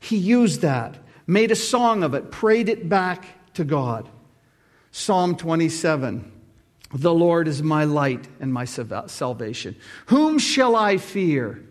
He 0.00 0.16
used 0.16 0.62
that, 0.62 0.98
made 1.26 1.50
a 1.50 1.56
song 1.56 2.02
of 2.02 2.14
it, 2.14 2.30
prayed 2.30 2.68
it 2.68 2.88
back 2.88 3.24
to 3.54 3.64
God. 3.64 4.08
Psalm 4.90 5.36
27 5.36 6.31
The 6.94 7.14
Lord 7.14 7.48
is 7.48 7.62
my 7.62 7.84
light 7.84 8.28
and 8.40 8.52
my 8.52 8.64
salvation. 8.64 9.76
Whom 10.06 10.38
shall 10.38 10.76
I 10.76 10.98
fear? 10.98 11.62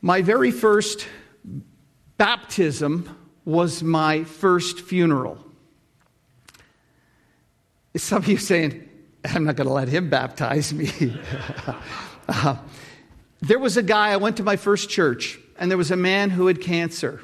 My 0.00 0.22
very 0.22 0.50
first 0.50 1.06
baptism 2.16 3.16
was 3.44 3.82
my 3.82 4.24
first 4.24 4.80
funeral. 4.80 5.38
Some 7.96 8.18
of 8.18 8.28
you 8.28 8.36
saying, 8.36 8.88
I'm 9.24 9.44
not 9.44 9.56
going 9.56 9.66
to 9.66 9.72
let 9.72 9.88
him 9.88 10.10
baptize 10.10 10.72
me. 10.72 11.16
uh, 12.28 12.56
there 13.40 13.58
was 13.58 13.76
a 13.76 13.82
guy, 13.82 14.10
I 14.10 14.16
went 14.16 14.36
to 14.38 14.42
my 14.42 14.56
first 14.56 14.90
church, 14.90 15.38
and 15.58 15.70
there 15.70 15.78
was 15.78 15.90
a 15.90 15.96
man 15.96 16.30
who 16.30 16.46
had 16.46 16.60
cancer. 16.60 17.20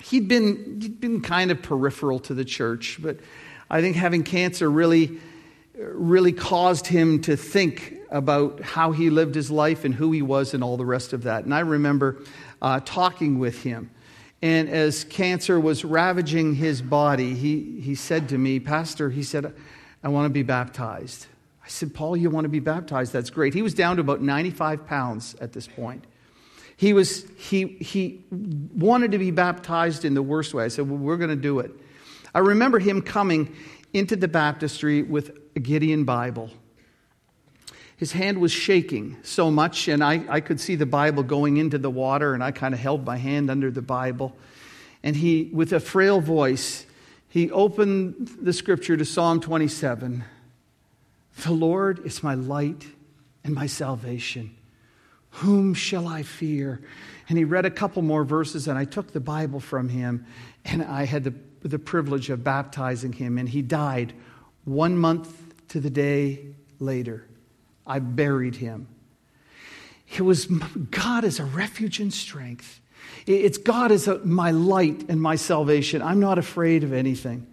He'd 0.00 0.28
been, 0.28 0.80
he'd 0.80 1.00
been 1.00 1.20
kind 1.20 1.50
of 1.50 1.62
peripheral 1.62 2.18
to 2.20 2.34
the 2.34 2.44
church, 2.44 2.98
but 3.00 3.18
I 3.72 3.80
think 3.80 3.96
having 3.96 4.22
cancer 4.22 4.70
really, 4.70 5.18
really 5.74 6.32
caused 6.32 6.86
him 6.86 7.22
to 7.22 7.36
think 7.36 7.96
about 8.10 8.60
how 8.60 8.92
he 8.92 9.08
lived 9.08 9.34
his 9.34 9.50
life 9.50 9.86
and 9.86 9.94
who 9.94 10.12
he 10.12 10.20
was 10.20 10.52
and 10.52 10.62
all 10.62 10.76
the 10.76 10.84
rest 10.84 11.14
of 11.14 11.22
that. 11.22 11.44
And 11.44 11.54
I 11.54 11.60
remember 11.60 12.22
uh, 12.60 12.80
talking 12.84 13.38
with 13.38 13.62
him. 13.62 13.90
And 14.42 14.68
as 14.68 15.04
cancer 15.04 15.58
was 15.58 15.86
ravaging 15.86 16.56
his 16.56 16.82
body, 16.82 17.32
he, 17.32 17.80
he 17.80 17.94
said 17.94 18.28
to 18.28 18.36
me, 18.36 18.60
Pastor, 18.60 19.08
he 19.08 19.22
said, 19.22 19.54
I 20.04 20.08
want 20.08 20.26
to 20.26 20.30
be 20.30 20.42
baptized. 20.42 21.26
I 21.64 21.68
said, 21.68 21.94
Paul, 21.94 22.14
you 22.14 22.28
want 22.28 22.44
to 22.44 22.50
be 22.50 22.60
baptized? 22.60 23.14
That's 23.14 23.30
great. 23.30 23.54
He 23.54 23.62
was 23.62 23.72
down 23.72 23.96
to 23.96 24.00
about 24.02 24.20
95 24.20 24.86
pounds 24.86 25.34
at 25.40 25.54
this 25.54 25.66
point. 25.66 26.04
He, 26.76 26.92
was, 26.92 27.24
he, 27.38 27.68
he 27.68 28.22
wanted 28.30 29.12
to 29.12 29.18
be 29.18 29.30
baptized 29.30 30.04
in 30.04 30.12
the 30.12 30.22
worst 30.22 30.52
way. 30.52 30.64
I 30.64 30.68
said, 30.68 30.90
Well, 30.90 30.98
we're 30.98 31.16
going 31.16 31.30
to 31.30 31.36
do 31.36 31.60
it. 31.60 31.70
I 32.34 32.40
remember 32.40 32.78
him 32.78 33.02
coming 33.02 33.54
into 33.92 34.16
the 34.16 34.28
baptistry 34.28 35.02
with 35.02 35.38
a 35.54 35.60
Gideon 35.60 36.04
Bible. 36.04 36.50
His 37.96 38.12
hand 38.12 38.38
was 38.38 38.50
shaking 38.50 39.18
so 39.22 39.50
much, 39.50 39.86
and 39.86 40.02
I, 40.02 40.24
I 40.28 40.40
could 40.40 40.58
see 40.58 40.74
the 40.74 40.86
Bible 40.86 41.22
going 41.22 41.58
into 41.58 41.78
the 41.78 41.90
water, 41.90 42.34
and 42.34 42.42
I 42.42 42.50
kind 42.50 42.74
of 42.74 42.80
held 42.80 43.04
my 43.06 43.16
hand 43.16 43.50
under 43.50 43.70
the 43.70 43.82
Bible. 43.82 44.34
And 45.02 45.14
he, 45.14 45.50
with 45.52 45.72
a 45.72 45.80
frail 45.80 46.20
voice, 46.20 46.86
he 47.28 47.50
opened 47.50 48.38
the 48.40 48.52
scripture 48.52 48.96
to 48.96 49.04
Psalm 49.04 49.40
27. 49.40 50.24
The 51.44 51.52
Lord 51.52 52.04
is 52.04 52.22
my 52.22 52.34
light 52.34 52.86
and 53.44 53.54
my 53.54 53.66
salvation. 53.66 54.54
Whom 55.36 55.72
shall 55.72 56.08
I 56.08 56.22
fear? 56.24 56.82
And 57.28 57.38
he 57.38 57.44
read 57.44 57.66
a 57.66 57.70
couple 57.70 58.02
more 58.02 58.24
verses, 58.24 58.68
and 58.68 58.78
I 58.78 58.84
took 58.84 59.12
the 59.12 59.20
Bible 59.20 59.60
from 59.60 59.88
him, 59.88 60.26
and 60.64 60.82
I 60.82 61.04
had 61.04 61.24
the, 61.24 61.34
the 61.62 61.78
privilege 61.78 62.30
of 62.30 62.42
baptizing 62.44 63.12
him, 63.12 63.38
and 63.38 63.48
he 63.48 63.62
died 63.62 64.12
one 64.64 64.96
month 64.96 65.68
to 65.68 65.80
the 65.80 65.90
day 65.90 66.46
later. 66.78 67.26
I 67.86 67.98
buried 67.98 68.56
him. 68.56 68.88
It 70.16 70.22
was 70.22 70.46
God 70.46 71.24
as 71.24 71.40
a 71.40 71.44
refuge 71.44 72.00
and 72.00 72.12
strength. 72.12 72.80
It's 73.26 73.58
God 73.58 73.92
as 73.92 74.08
a, 74.08 74.18
my 74.18 74.50
light 74.50 75.06
and 75.08 75.20
my 75.20 75.36
salvation. 75.36 76.02
I'm 76.02 76.20
not 76.20 76.38
afraid 76.38 76.84
of 76.84 76.92
anything. 76.92 77.46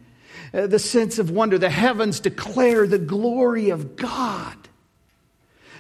Uh, 0.54 0.68
the 0.68 0.80
sense 0.80 1.20
of 1.20 1.30
wonder. 1.32 1.58
The 1.58 1.70
heavens 1.70 2.20
declare 2.20 2.88
the 2.88 2.98
glory 2.98 3.70
of 3.70 3.96
God. 3.96 4.56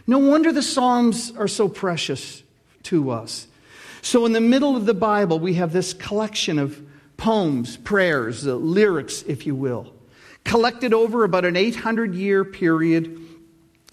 No 0.08 0.20
wonder 0.20 0.52
the 0.52 0.62
Psalms 0.62 1.34
are 1.36 1.48
so 1.48 1.68
precious 1.68 2.44
to 2.84 3.12
us. 3.12 3.48
So, 4.02 4.26
in 4.26 4.32
the 4.32 4.42
middle 4.42 4.76
of 4.76 4.86
the 4.86 4.94
Bible, 4.94 5.40
we 5.40 5.56
have 5.56 5.74
this 5.74 5.94
collection 5.94 6.58
of 6.58 6.82
poems, 7.20 7.78
prayers, 7.78 8.48
uh, 8.48 8.56
lyrics, 8.56 9.24
if 9.24 9.46
you 9.46 9.54
will, 9.54 9.94
collected 10.46 10.94
over 10.94 11.24
about 11.24 11.46
an 11.46 11.56
800 11.56 12.16
year 12.16 12.44
period. 12.44 13.20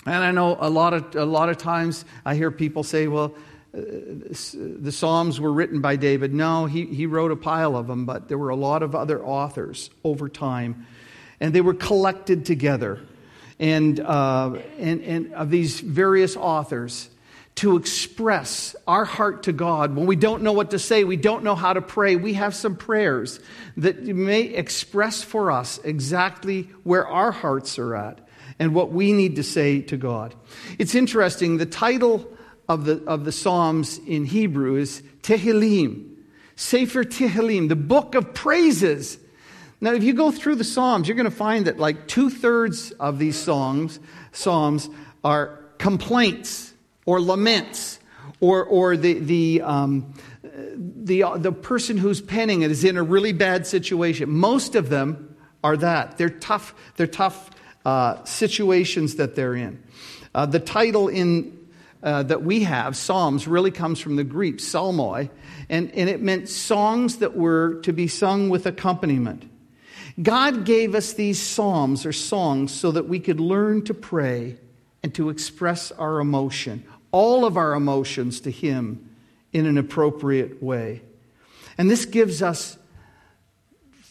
And 0.06 0.14
I 0.14 0.30
know 0.30 0.56
a 0.58 0.70
lot 0.70 0.94
of, 0.94 1.14
a 1.16 1.24
lot 1.24 1.48
of 1.48 1.58
times 1.58 2.04
I 2.24 2.36
hear 2.36 2.50
people 2.50 2.84
say, 2.84 3.08
well, 3.08 3.34
uh, 3.76 3.80
the 3.82 4.92
Psalms 4.92 5.40
were 5.40 5.52
written 5.52 5.80
by 5.80 5.96
David. 5.96 6.32
No, 6.32 6.66
he, 6.66 6.86
he 6.86 7.06
wrote 7.06 7.32
a 7.32 7.36
pile 7.36 7.76
of 7.76 7.88
them, 7.88 8.06
but 8.06 8.28
there 8.28 8.38
were 8.38 8.50
a 8.50 8.56
lot 8.56 8.82
of 8.82 8.94
other 8.94 9.22
authors 9.22 9.90
over 10.04 10.28
time. 10.28 10.86
And 11.40 11.52
they 11.52 11.60
were 11.60 11.74
collected 11.74 12.46
together. 12.46 13.00
And, 13.58 13.98
uh, 13.98 14.58
and, 14.78 15.02
and 15.02 15.34
of 15.34 15.50
these 15.50 15.80
various 15.80 16.36
authors 16.36 17.10
to 17.56 17.76
express 17.76 18.76
our 18.86 19.06
heart 19.06 19.44
to 19.44 19.52
God. 19.52 19.96
When 19.96 20.06
we 20.06 20.16
don't 20.16 20.42
know 20.42 20.52
what 20.52 20.70
to 20.70 20.78
say, 20.78 21.04
we 21.04 21.16
don't 21.16 21.42
know 21.42 21.54
how 21.54 21.72
to 21.72 21.80
pray, 21.80 22.14
we 22.16 22.34
have 22.34 22.54
some 22.54 22.76
prayers 22.76 23.40
that 23.78 24.04
may 24.04 24.42
express 24.42 25.22
for 25.22 25.50
us 25.50 25.78
exactly 25.82 26.68
where 26.84 27.06
our 27.06 27.32
hearts 27.32 27.78
are 27.78 27.96
at 27.96 28.20
and 28.58 28.74
what 28.74 28.92
we 28.92 29.12
need 29.12 29.36
to 29.36 29.42
say 29.42 29.80
to 29.82 29.96
God. 29.96 30.34
It's 30.78 30.94
interesting, 30.94 31.56
the 31.56 31.66
title 31.66 32.30
of 32.68 32.84
the, 32.84 33.02
of 33.06 33.24
the 33.24 33.32
Psalms 33.32 33.98
in 34.06 34.26
Hebrew 34.26 34.76
is 34.76 35.02
Tehillim, 35.22 36.14
Sefer 36.56 37.04
Tehillim, 37.04 37.68
the 37.68 37.76
book 37.76 38.14
of 38.14 38.34
praises. 38.34 39.18
Now, 39.80 39.92
if 39.92 40.02
you 40.02 40.12
go 40.12 40.30
through 40.30 40.56
the 40.56 40.64
Psalms, 40.64 41.08
you're 41.08 41.16
going 41.16 41.24
to 41.24 41.30
find 41.30 41.66
that 41.66 41.78
like 41.78 42.06
two 42.06 42.28
thirds 42.28 42.90
of 42.92 43.18
these 43.18 43.36
songs, 43.36 43.98
Psalms 44.32 44.90
are 45.24 45.58
complaints 45.78 46.65
or 47.06 47.20
laments, 47.20 47.98
or, 48.40 48.64
or 48.64 48.96
the, 48.96 49.14
the, 49.14 49.62
um, 49.62 50.12
the, 50.42 51.24
the 51.36 51.52
person 51.52 51.96
who's 51.96 52.20
penning 52.20 52.62
it 52.62 52.70
is 52.70 52.84
in 52.84 52.96
a 52.96 53.02
really 53.02 53.32
bad 53.32 53.66
situation. 53.66 54.28
Most 54.28 54.74
of 54.74 54.90
them 54.90 55.36
are 55.64 55.76
that. 55.76 56.18
They're 56.18 56.28
tough, 56.28 56.74
they're 56.96 57.06
tough 57.06 57.50
uh, 57.84 58.22
situations 58.24 59.14
that 59.14 59.34
they're 59.36 59.54
in. 59.54 59.82
Uh, 60.34 60.44
the 60.44 60.60
title 60.60 61.08
in, 61.08 61.56
uh, 62.02 62.24
that 62.24 62.42
we 62.42 62.64
have, 62.64 62.96
Psalms, 62.96 63.48
really 63.48 63.70
comes 63.70 64.00
from 64.00 64.16
the 64.16 64.24
Greek, 64.24 64.56
psalmoi, 64.56 65.30
and, 65.68 65.90
and 65.92 66.08
it 66.10 66.20
meant 66.20 66.48
songs 66.48 67.18
that 67.18 67.36
were 67.36 67.80
to 67.82 67.92
be 67.92 68.08
sung 68.08 68.48
with 68.48 68.66
accompaniment. 68.66 69.50
God 70.22 70.64
gave 70.64 70.94
us 70.94 71.12
these 71.12 71.40
psalms 71.40 72.06
or 72.06 72.12
songs 72.12 72.72
so 72.72 72.90
that 72.90 73.08
we 73.08 73.20
could 73.20 73.40
learn 73.40 73.84
to 73.84 73.94
pray 73.94 74.56
and 75.02 75.14
to 75.14 75.30
express 75.30 75.92
our 75.92 76.20
emotion, 76.20 76.84
all 77.16 77.46
of 77.46 77.56
our 77.56 77.72
emotions 77.72 78.40
to 78.40 78.50
Him 78.50 79.08
in 79.50 79.64
an 79.64 79.78
appropriate 79.78 80.62
way. 80.62 81.00
And 81.78 81.90
this 81.90 82.04
gives 82.04 82.42
us 82.42 82.76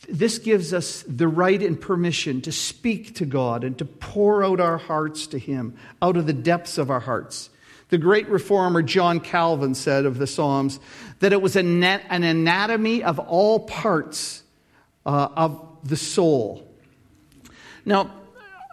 this 0.07 0.37
gives 0.37 0.71
us 0.71 1.03
the 1.07 1.27
right 1.27 1.61
and 1.63 1.79
permission 1.79 2.41
to 2.41 2.51
speak 2.51 3.15
to 3.15 3.25
God 3.25 3.63
and 3.63 3.75
to 3.79 3.85
pour 3.85 4.43
out 4.43 4.59
our 4.59 4.77
hearts 4.77 5.27
to 5.27 5.39
Him 5.39 5.77
out 6.01 6.17
of 6.17 6.25
the 6.25 6.33
depths 6.33 6.79
of 6.79 6.89
our 6.89 6.99
hearts. 6.99 7.49
The 7.89 7.97
great 7.99 8.27
reformer 8.27 8.81
John 8.81 9.19
Calvin 9.19 9.75
said 9.75 10.05
of 10.05 10.17
the 10.17 10.27
Psalms 10.27 10.79
that 11.19 11.31
it 11.31 11.41
was 11.41 11.55
an 11.55 11.83
anatomy 11.83 13.03
of 13.03 13.19
all 13.19 13.59
parts 13.59 14.43
uh, 15.05 15.29
of 15.35 15.77
the 15.83 15.97
soul. 15.97 16.67
Now, 17.83 18.11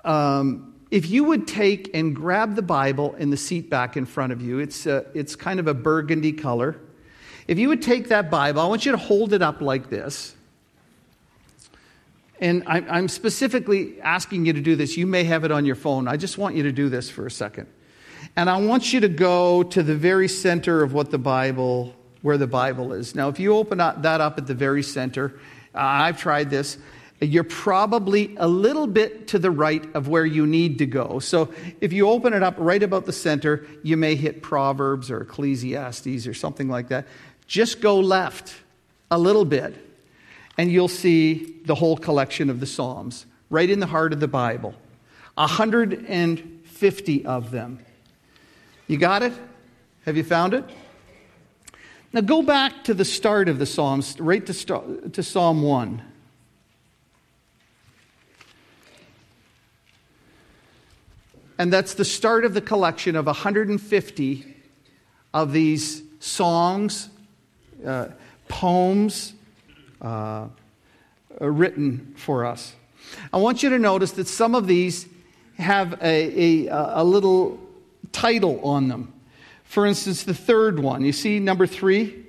um, 0.05 0.72
if 0.93 1.09
you 1.09 1.25
would 1.25 1.49
take 1.49 1.91
and 1.95 2.15
grab 2.15 2.55
the 2.55 2.61
Bible 2.61 3.15
in 3.15 3.31
the 3.31 3.37
seat 3.39 3.71
back 3.71 3.97
in 3.97 4.05
front 4.05 4.31
of 4.31 4.43
you, 4.43 4.59
it's, 4.59 4.85
a, 4.85 4.99
uh, 4.99 5.11
it's 5.15 5.35
kind 5.35 5.59
of 5.59 5.67
a 5.67 5.73
burgundy 5.73 6.33
color. 6.33 6.77
If 7.49 7.59
you 7.59 7.71
would 7.71 7.81
take 7.81 8.09
that 8.09 8.31
Bible, 8.31 8.61
I 8.61 8.67
want 8.67 8.85
you 8.85 8.93
to 8.93 8.99
hold 8.99 9.33
it 9.33 9.41
up 9.41 9.63
like 9.63 9.89
this. 9.89 10.37
And 12.41 12.63
I'm 12.67 13.09
specifically 13.09 14.01
asking 14.03 14.45
you 14.45 14.53
to 14.53 14.61
do 14.61 14.77
this. 14.77 14.97
You 14.99 15.07
may 15.07 15.25
have 15.25 15.45
it 15.45 15.51
on 15.51 15.65
your 15.65 15.77
phone. 15.77 16.09
I 16.09 16.19
just 16.19 16.37
want 16.37 16.57
you 16.57 16.65
to 16.65 16.73
do 16.73 16.91
this 16.91 17.09
for 17.09 17.25
a 17.25 17.31
second. 17.31 17.69
And 18.37 18.51
I 18.51 18.59
want 18.59 18.93
you 18.93 19.01
to 19.01 19.09
go 19.09 19.63
to 19.63 19.83
the 19.83 19.95
very 19.95 20.29
center 20.29 20.83
of 20.83 20.93
what 20.93 21.11
the 21.11 21.19
Bible, 21.19 21.95
where 22.21 22.37
the 22.37 22.47
Bible 22.47 22.93
is. 22.93 23.15
Now, 23.15 23.29
if 23.29 23.41
you 23.41 23.55
open 23.55 23.79
that 23.79 24.05
up 24.05 24.37
at 24.37 24.47
the 24.47 24.55
very 24.55 24.83
center, 24.83 25.39
uh, 25.75 25.79
I've 25.79 26.21
tried 26.21 26.51
this 26.51 26.77
you're 27.27 27.45
probably 27.45 28.35
a 28.37 28.49
little 28.49 28.87
bit 28.87 29.29
to 29.29 29.39
the 29.39 29.51
right 29.51 29.85
of 29.95 30.09
where 30.09 30.27
you 30.27 30.47
need 30.47 30.79
to 30.79 30.87
go. 30.87 31.19
So 31.21 31.53
if 31.81 31.93
you 31.93 32.09
open 32.09 32.33
it 32.33 32.43
up 32.43 32.55
right 32.59 32.83
about 32.83 33.07
the 33.07 33.13
center, 33.13 33.67
you 33.83 33.97
may 33.97 34.17
hit 34.17 34.43
Proverbs 34.43 35.11
or 35.11 35.21
Ecclesiastes 35.23 36.27
or 36.27 36.35
something 36.35 36.69
like 36.69 36.89
that. 36.89 37.07
Just 37.47 37.81
go 37.81 38.01
left 38.01 38.55
a 39.11 39.19
little 39.19 39.45
bit, 39.45 39.75
and 40.59 40.73
you'll 40.73 40.89
see 40.89 41.61
the 41.65 41.75
whole 41.75 41.97
collection 41.97 42.51
of 42.51 42.61
the 42.61 42.67
Psalms 42.67 43.27
right 43.51 43.69
in 43.69 43.79
the 43.79 43.87
heart 43.87 44.13
of 44.13 44.21
the 44.21 44.29
Bible. 44.29 44.75
150 45.35 47.27
of 47.27 47.51
them. 47.51 47.79
You 48.87 48.99
got 48.99 49.23
it? 49.23 49.33
Have 50.07 50.17
you 50.17 50.25
found 50.25 50.55
it? 50.55 50.65
Now 52.13 52.21
go 52.21 52.43
back 52.43 52.85
to 52.85 52.95
the 52.95 53.05
start 53.05 53.49
of 53.49 53.59
the 53.59 53.67
Psalms, 53.67 54.19
right 54.21 54.45
to, 54.45 55.11
to 55.13 55.23
Psalm 55.23 55.63
1. 55.63 56.03
And 61.59 61.73
that's 61.73 61.95
the 61.95 62.05
start 62.05 62.45
of 62.45 62.55
the 62.55 62.61
collection 62.61 63.17
of 63.17 63.27
150 63.27 64.57
of 65.35 65.53
these 65.53 66.03
songs, 66.21 67.09
uh, 67.87 68.09
poems 68.49 69.35
uh, 70.01 70.47
written 71.41 72.15
for 72.17 72.45
us. 72.45 72.75
I 73.33 73.39
want 73.39 73.63
you 73.63 73.71
to 73.71 73.79
notice 73.79 74.13
that 74.13 74.29
some 74.29 74.55
of 74.55 74.67
these 74.67 75.07
have 75.59 75.95
a, 76.03 76.69
a, 76.69 77.01
a 77.03 77.05
little 77.05 77.61
title 78.13 78.61
on 78.65 78.89
them. 78.89 79.13
For 79.65 79.87
instance, 79.87 80.25
the 80.25 80.35
third 80.35 80.79
one, 80.79 81.05
you 81.05 81.13
see 81.13 81.39
number 81.39 81.67
three? 81.67 82.25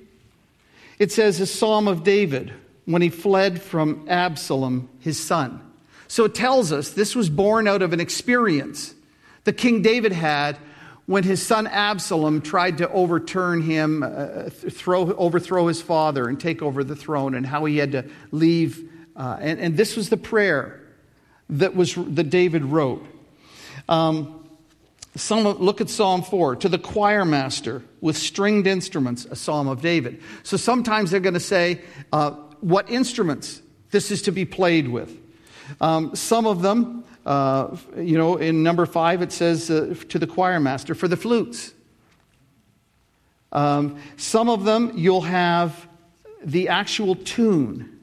It 1.00 1.12
says 1.12 1.40
a 1.40 1.46
psalm 1.46 1.88
of 1.88 2.04
David 2.04 2.54
when 2.86 3.02
he 3.02 3.10
fled 3.10 3.62
from 3.62 4.06
Absalom, 4.10 4.90
his 5.00 5.20
son. 5.20 5.62
So 6.08 6.26
it 6.26 6.36
tells 6.36 6.72
us 6.72 6.92
this 6.92 7.16
was 7.16 7.30
born 7.30 7.68
out 7.68 7.82
of 7.82 7.94
an 7.94 8.00
experience 8.00 8.94
that 9.44 9.54
King 9.54 9.82
David 9.82 10.12
had 10.12 10.58
when 11.06 11.24
his 11.24 11.46
son 11.46 11.68
Absalom 11.68 12.42
tried 12.42 12.78
to 12.78 12.90
overturn 12.90 13.62
him, 13.62 14.04
uh, 14.04 14.50
throw, 14.50 15.12
overthrow 15.14 15.68
his 15.68 15.82
father, 15.82 16.30
and 16.30 16.40
take 16.40 16.62
over 16.62 16.84
the 16.84 16.96
throne, 16.96 17.36
and 17.36 17.46
how 17.46 17.66
he 17.66 17.78
had 17.78 17.92
to 17.92 18.06
leave. 18.32 18.90
Uh, 19.16 19.38
and, 19.42 19.60
and, 19.60 19.78
this 19.78 19.98
was 19.98 20.10
the 20.10 20.18
prayer 20.18 20.82
that, 21.50 21.76
was, 21.76 21.94
that 21.96 22.30
David 22.30 22.64
wrote. 22.64 23.06
Um, 23.90 24.48
some, 25.16 25.44
look 25.44 25.82
at 25.82 25.90
Psalm 25.90 26.24
4 26.24 26.56
to 26.58 26.70
the 26.70 26.80
choir 26.80 27.26
master 27.26 27.84
with 28.02 28.18
stringed 28.18 28.66
instruments, 28.66 29.26
a 29.26 29.36
psalm 29.36 29.68
of 29.68 29.82
David. 29.82 30.22
So 30.42 30.58
sometimes 30.58 31.12
they're 31.12 31.20
going 31.20 31.36
to 31.36 31.40
say 31.40 31.82
uh, 32.12 32.32
what 32.62 32.90
instruments 32.90 33.62
this 33.92 34.10
is 34.10 34.24
to 34.24 34.32
be 34.32 34.46
played 34.46 34.88
with. 34.88 35.16
Um, 35.80 36.16
some 36.16 36.48
of 36.48 36.62
them 36.62 37.04
uh, 37.26 37.76
you 37.98 38.18
know, 38.18 38.36
in 38.38 38.64
number 38.64 38.86
five, 38.86 39.22
it 39.22 39.32
says 39.32 39.70
uh, 39.70 39.96
to 40.10 40.20
the 40.20 40.28
choir 40.28 40.60
master 40.60 40.96
for 40.96 41.08
the 41.08 41.18
flutes. 41.18 41.74
Um, 43.52 44.00
some 44.18 44.50
of 44.50 44.66
them 44.66 44.92
you'll 44.96 45.22
have 45.22 45.88
the 46.44 46.70
actual 46.70 47.16
tune. 47.16 48.00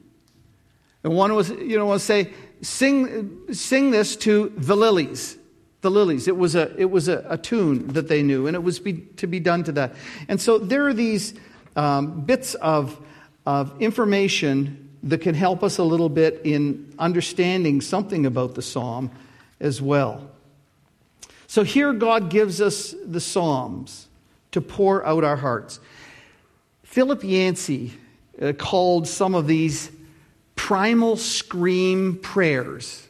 And 1.03 1.15
one 1.15 1.33
was, 1.35 1.49
you 1.49 1.77
know, 1.77 1.87
will 1.87 1.99
say, 1.99 2.33
sing, 2.61 3.53
sing 3.53 3.91
this 3.91 4.15
to 4.17 4.53
the 4.55 4.75
lilies. 4.75 5.37
The 5.81 5.91
lilies. 5.91 6.27
It 6.27 6.37
was 6.37 6.55
a, 6.55 6.73
it 6.77 6.89
was 6.89 7.07
a, 7.07 7.25
a 7.27 7.37
tune 7.37 7.87
that 7.89 8.07
they 8.07 8.21
knew, 8.21 8.47
and 8.47 8.55
it 8.55 8.63
was 8.63 8.79
be, 8.79 8.93
to 9.17 9.27
be 9.27 9.39
done 9.39 9.63
to 9.63 9.71
that. 9.73 9.95
And 10.27 10.39
so 10.39 10.59
there 10.59 10.87
are 10.87 10.93
these 10.93 11.33
um, 11.75 12.21
bits 12.21 12.53
of, 12.55 12.99
of 13.45 13.81
information 13.81 14.90
that 15.03 15.21
can 15.21 15.35
help 15.35 15.63
us 15.63 15.77
a 15.77 15.83
little 15.83 16.09
bit 16.09 16.41
in 16.43 16.93
understanding 16.99 17.81
something 17.81 18.25
about 18.25 18.55
the 18.55 18.61
psalm 18.61 19.11
as 19.59 19.81
well. 19.81 20.29
So 21.47 21.63
here 21.63 21.91
God 21.93 22.29
gives 22.29 22.61
us 22.61 22.95
the 23.05 23.19
psalms 23.19 24.07
to 24.51 24.61
pour 24.61 25.05
out 25.05 25.23
our 25.23 25.35
hearts. 25.35 25.79
Philip 26.83 27.23
Yancey 27.23 27.93
uh, 28.41 28.53
called 28.53 29.07
some 29.07 29.35
of 29.35 29.47
these 29.47 29.91
primal 30.55 31.17
scream 31.17 32.17
prayers. 32.17 33.07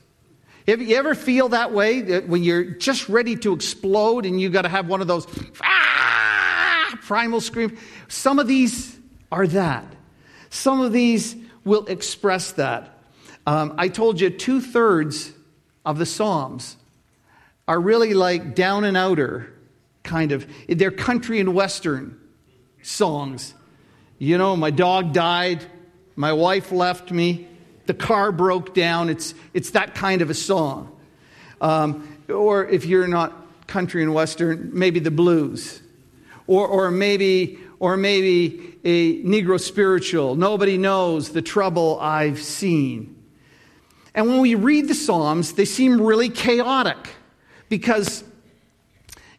Have 0.67 0.81
you 0.81 0.95
ever 0.95 1.15
feel 1.15 1.49
that 1.49 1.73
way 1.73 2.01
that 2.01 2.27
when 2.27 2.43
you're 2.43 2.63
just 2.63 3.09
ready 3.09 3.35
to 3.37 3.53
explode 3.53 4.25
and 4.25 4.39
you've 4.39 4.53
got 4.53 4.61
to 4.61 4.69
have 4.69 4.87
one 4.87 5.01
of 5.01 5.07
those 5.07 5.27
ah, 5.61 6.97
primal 7.01 7.41
scream? 7.41 7.77
Some 8.07 8.39
of 8.39 8.47
these 8.47 8.97
are 9.31 9.47
that. 9.47 9.85
Some 10.49 10.81
of 10.81 10.91
these 10.93 11.35
will 11.63 11.85
express 11.85 12.51
that. 12.53 12.97
Um, 13.45 13.75
I 13.77 13.87
told 13.87 14.19
you 14.19 14.29
two 14.29 14.61
thirds 14.61 15.31
of 15.85 15.97
the 15.97 16.05
Psalms 16.05 16.77
are 17.67 17.79
really 17.79 18.13
like 18.13 18.55
down 18.55 18.83
and 18.83 18.97
outer 18.97 19.53
kind 20.03 20.31
of, 20.31 20.47
they're 20.67 20.91
country 20.91 21.39
and 21.39 21.53
western 21.53 22.19
songs. 22.81 23.53
You 24.17 24.37
know, 24.37 24.55
my 24.55 24.71
dog 24.71 25.13
died, 25.13 25.63
my 26.15 26.33
wife 26.33 26.71
left 26.71 27.11
me, 27.11 27.47
the 27.85 27.93
car 27.93 28.31
broke 28.31 28.73
down. 28.73 29.09
It's, 29.09 29.33
it's 29.53 29.71
that 29.71 29.95
kind 29.95 30.21
of 30.21 30.29
a 30.29 30.33
song. 30.33 30.95
Um, 31.59 32.17
or 32.29 32.67
if 32.67 32.85
you're 32.85 33.07
not 33.07 33.33
country 33.67 34.03
and 34.03 34.13
western, 34.13 34.69
maybe 34.73 34.99
the 34.99 35.11
blues. 35.11 35.81
Or, 36.47 36.67
or 36.67 36.91
maybe 36.91 37.59
or 37.81 37.97
maybe 37.97 38.77
a 38.83 39.23
Negro 39.23 39.59
spiritual. 39.59 40.35
Nobody 40.35 40.77
knows 40.77 41.29
the 41.29 41.41
trouble 41.41 41.99
I've 41.99 42.39
seen. 42.39 43.15
And 44.13 44.27
when 44.27 44.39
we 44.39 44.53
read 44.53 44.87
the 44.87 44.93
Psalms, 44.93 45.53
they 45.53 45.65
seem 45.65 45.99
really 45.99 46.29
chaotic 46.29 47.15
because 47.69 48.23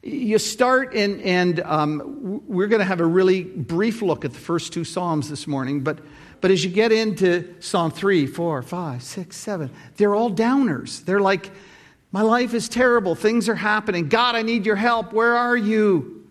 you 0.03 0.41
start 0.41 0.93
and, 0.93 1.21
and 1.21 1.61
um, 1.61 2.43
we're 2.49 2.67
going 2.67 2.81
to 2.81 2.85
have 2.85 2.99
a 2.99 3.07
really 3.07 3.45
brief 3.45 4.03
look 4.03 4.25
at 4.25 4.33
the 4.33 4.41
first 4.41 4.73
two 4.73 4.83
Psalms 4.83 5.31
this 5.31 5.47
morning, 5.47 5.83
but, 5.83 6.01
but 6.41 6.51
as 6.51 6.65
you 6.65 6.71
get 6.73 6.91
into 6.91 7.55
Psalm 7.61 7.93
3, 7.93 8.27
4, 8.27 8.63
5, 8.63 9.03
6, 9.05 9.37
7, 9.37 9.71
they're 9.99 10.17
all 10.17 10.33
downers. 10.33 11.05
They're 11.05 11.21
like, 11.21 11.49
my 12.11 12.23
life 12.23 12.55
is 12.55 12.69
terrible. 12.69 13.15
Things 13.15 13.49
are 13.49 13.55
happening. 13.55 14.09
God, 14.09 14.35
I 14.35 14.43
need 14.43 14.67
your 14.67 14.75
help. 14.75 15.13
Where 15.13 15.37
are 15.37 15.57
you? 15.57 16.27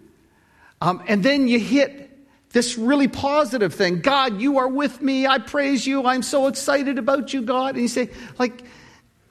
Um, 0.82 1.04
and 1.08 1.24
then 1.24 1.47
you 1.47 1.60
hit 1.60 2.01
this 2.54 2.78
really 2.78 3.08
positive 3.08 3.74
thing 3.74 4.02
God, 4.02 4.42
you 4.42 4.58
are 4.60 4.68
with 4.68 5.02
me. 5.02 5.28
I 5.28 5.40
praise 5.40 5.86
you. 5.86 6.06
I'm 6.06 6.24
so 6.24 6.48
excited 6.48 6.98
about 6.98 7.34
you, 7.34 7.42
God. 7.42 7.76
And 7.76 7.82
you 7.82 7.88
say, 7.88 8.10
like, 8.38 8.64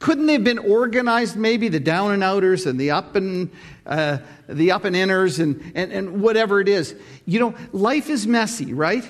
couldn't 0.00 0.26
they 0.26 0.32
have 0.32 0.44
been 0.44 0.58
organized 0.58 1.36
maybe 1.36 1.68
the 1.68 1.78
down 1.78 2.10
and 2.10 2.24
outers 2.24 2.66
and 2.66 2.80
the 2.80 2.90
up 2.90 3.14
and 3.14 3.50
uh, 3.86 4.18
the 4.48 4.72
up 4.72 4.84
and 4.84 4.96
inners 4.96 5.38
and, 5.38 5.72
and, 5.74 5.92
and 5.92 6.20
whatever 6.20 6.60
it 6.60 6.68
is 6.68 6.94
you 7.26 7.38
know 7.38 7.54
life 7.72 8.10
is 8.10 8.26
messy 8.26 8.72
right 8.72 9.04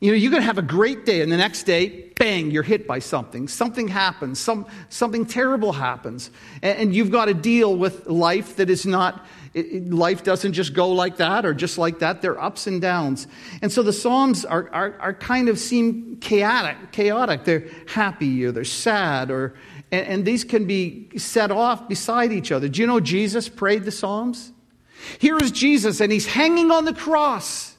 you 0.00 0.10
know 0.10 0.16
you 0.16 0.30
can 0.30 0.42
have 0.42 0.58
a 0.58 0.62
great 0.62 1.06
day 1.06 1.22
and 1.22 1.32
the 1.32 1.36
next 1.36 1.62
day 1.62 2.10
bang 2.16 2.50
you're 2.50 2.64
hit 2.64 2.86
by 2.86 2.98
something 2.98 3.46
something 3.48 3.88
happens 3.88 4.38
some, 4.40 4.66
something 4.88 5.24
terrible 5.24 5.72
happens 5.72 6.30
and, 6.60 6.78
and 6.78 6.94
you've 6.94 7.12
got 7.12 7.26
to 7.26 7.34
deal 7.34 7.74
with 7.76 8.06
life 8.08 8.56
that 8.56 8.68
is 8.68 8.84
not 8.84 9.24
it, 9.66 9.92
life 9.92 10.22
doesn't 10.22 10.52
just 10.52 10.74
go 10.74 10.90
like 10.90 11.16
that 11.16 11.44
or 11.44 11.54
just 11.54 11.78
like 11.78 12.00
that. 12.00 12.22
There 12.22 12.32
are 12.32 12.42
ups 12.42 12.66
and 12.66 12.80
downs. 12.80 13.26
And 13.62 13.72
so 13.72 13.82
the 13.82 13.92
Psalms 13.92 14.44
are, 14.44 14.68
are, 14.72 14.96
are 15.00 15.14
kind 15.14 15.48
of 15.48 15.58
seem 15.58 16.16
chaotic, 16.16 16.92
chaotic. 16.92 17.44
They're 17.44 17.66
happy 17.86 18.44
or 18.44 18.52
they're 18.52 18.64
sad 18.64 19.30
or, 19.30 19.54
and, 19.90 20.06
and 20.06 20.24
these 20.24 20.44
can 20.44 20.66
be 20.66 21.08
set 21.18 21.50
off 21.50 21.88
beside 21.88 22.32
each 22.32 22.52
other. 22.52 22.68
Do 22.68 22.80
you 22.80 22.86
know 22.86 23.00
Jesus 23.00 23.48
prayed 23.48 23.84
the 23.84 23.92
Psalms? 23.92 24.52
Here 25.18 25.36
is 25.38 25.50
Jesus 25.50 26.00
and 26.00 26.12
he's 26.12 26.26
hanging 26.26 26.70
on 26.70 26.84
the 26.84 26.94
cross 26.94 27.76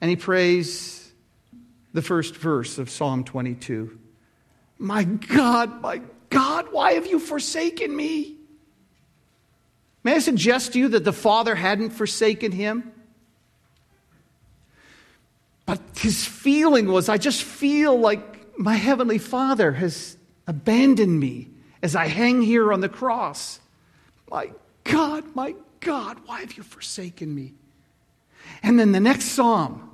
and 0.00 0.10
he 0.10 0.16
prays 0.16 1.12
the 1.92 2.02
first 2.02 2.36
verse 2.36 2.78
of 2.78 2.90
Psalm 2.90 3.24
22. 3.24 3.98
My 4.78 5.04
God, 5.04 5.80
my 5.80 6.02
God, 6.28 6.66
why 6.70 6.92
have 6.92 7.06
you 7.06 7.18
forsaken 7.18 7.94
me? 7.94 8.35
May 10.06 10.14
I 10.14 10.18
suggest 10.20 10.74
to 10.74 10.78
you 10.78 10.86
that 10.90 11.02
the 11.02 11.12
Father 11.12 11.56
hadn't 11.56 11.90
forsaken 11.90 12.52
him? 12.52 12.92
But 15.64 15.80
his 15.96 16.24
feeling 16.24 16.86
was 16.86 17.08
I 17.08 17.16
just 17.16 17.42
feel 17.42 17.98
like 17.98 18.56
my 18.56 18.76
Heavenly 18.76 19.18
Father 19.18 19.72
has 19.72 20.16
abandoned 20.46 21.18
me 21.18 21.48
as 21.82 21.96
I 21.96 22.06
hang 22.06 22.40
here 22.40 22.72
on 22.72 22.78
the 22.78 22.88
cross. 22.88 23.58
My 24.30 24.52
God, 24.84 25.24
my 25.34 25.56
God, 25.80 26.18
why 26.24 26.38
have 26.38 26.52
you 26.52 26.62
forsaken 26.62 27.34
me? 27.34 27.54
And 28.62 28.78
then 28.78 28.92
the 28.92 29.00
next 29.00 29.24
psalm 29.24 29.90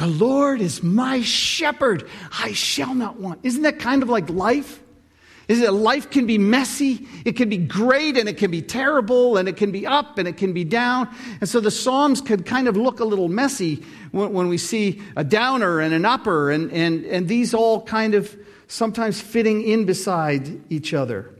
The 0.00 0.08
Lord 0.08 0.60
is 0.60 0.82
my 0.82 1.22
shepherd, 1.22 2.02
I 2.36 2.52
shall 2.52 2.96
not 2.96 3.20
want. 3.20 3.38
Isn't 3.44 3.62
that 3.62 3.78
kind 3.78 4.02
of 4.02 4.08
like 4.08 4.28
life? 4.28 4.80
Is 5.48 5.60
that 5.60 5.72
life 5.72 6.10
can 6.10 6.26
be 6.26 6.36
messy, 6.36 7.08
it 7.24 7.32
can 7.32 7.48
be 7.48 7.56
great, 7.56 8.18
and 8.18 8.28
it 8.28 8.36
can 8.36 8.50
be 8.50 8.60
terrible, 8.60 9.38
and 9.38 9.48
it 9.48 9.56
can 9.56 9.72
be 9.72 9.86
up, 9.86 10.18
and 10.18 10.28
it 10.28 10.36
can 10.36 10.52
be 10.52 10.62
down. 10.62 11.08
And 11.40 11.48
so 11.48 11.58
the 11.58 11.70
Psalms 11.70 12.20
could 12.20 12.44
kind 12.44 12.68
of 12.68 12.76
look 12.76 13.00
a 13.00 13.04
little 13.04 13.28
messy 13.28 13.82
when, 14.12 14.34
when 14.34 14.48
we 14.48 14.58
see 14.58 15.00
a 15.16 15.24
downer 15.24 15.80
and 15.80 15.94
an 15.94 16.04
upper, 16.04 16.50
and, 16.50 16.70
and, 16.70 17.04
and 17.06 17.28
these 17.28 17.54
all 17.54 17.80
kind 17.82 18.14
of 18.14 18.36
sometimes 18.66 19.20
fitting 19.22 19.62
in 19.62 19.86
beside 19.86 20.60
each 20.70 20.92
other. 20.92 21.34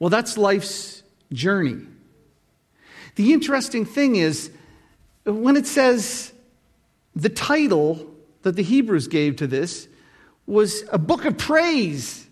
Well, 0.00 0.10
that's 0.10 0.36
life's 0.36 1.04
journey. 1.32 1.86
The 3.14 3.32
interesting 3.32 3.84
thing 3.84 4.16
is, 4.16 4.50
when 5.24 5.56
it 5.56 5.66
says 5.66 6.32
the 7.14 7.28
title 7.28 8.04
that 8.42 8.56
the 8.56 8.62
Hebrews 8.62 9.06
gave 9.06 9.36
to 9.36 9.46
this 9.46 9.86
was 10.46 10.82
a 10.90 10.98
book 10.98 11.24
of 11.24 11.38
praise 11.38 12.26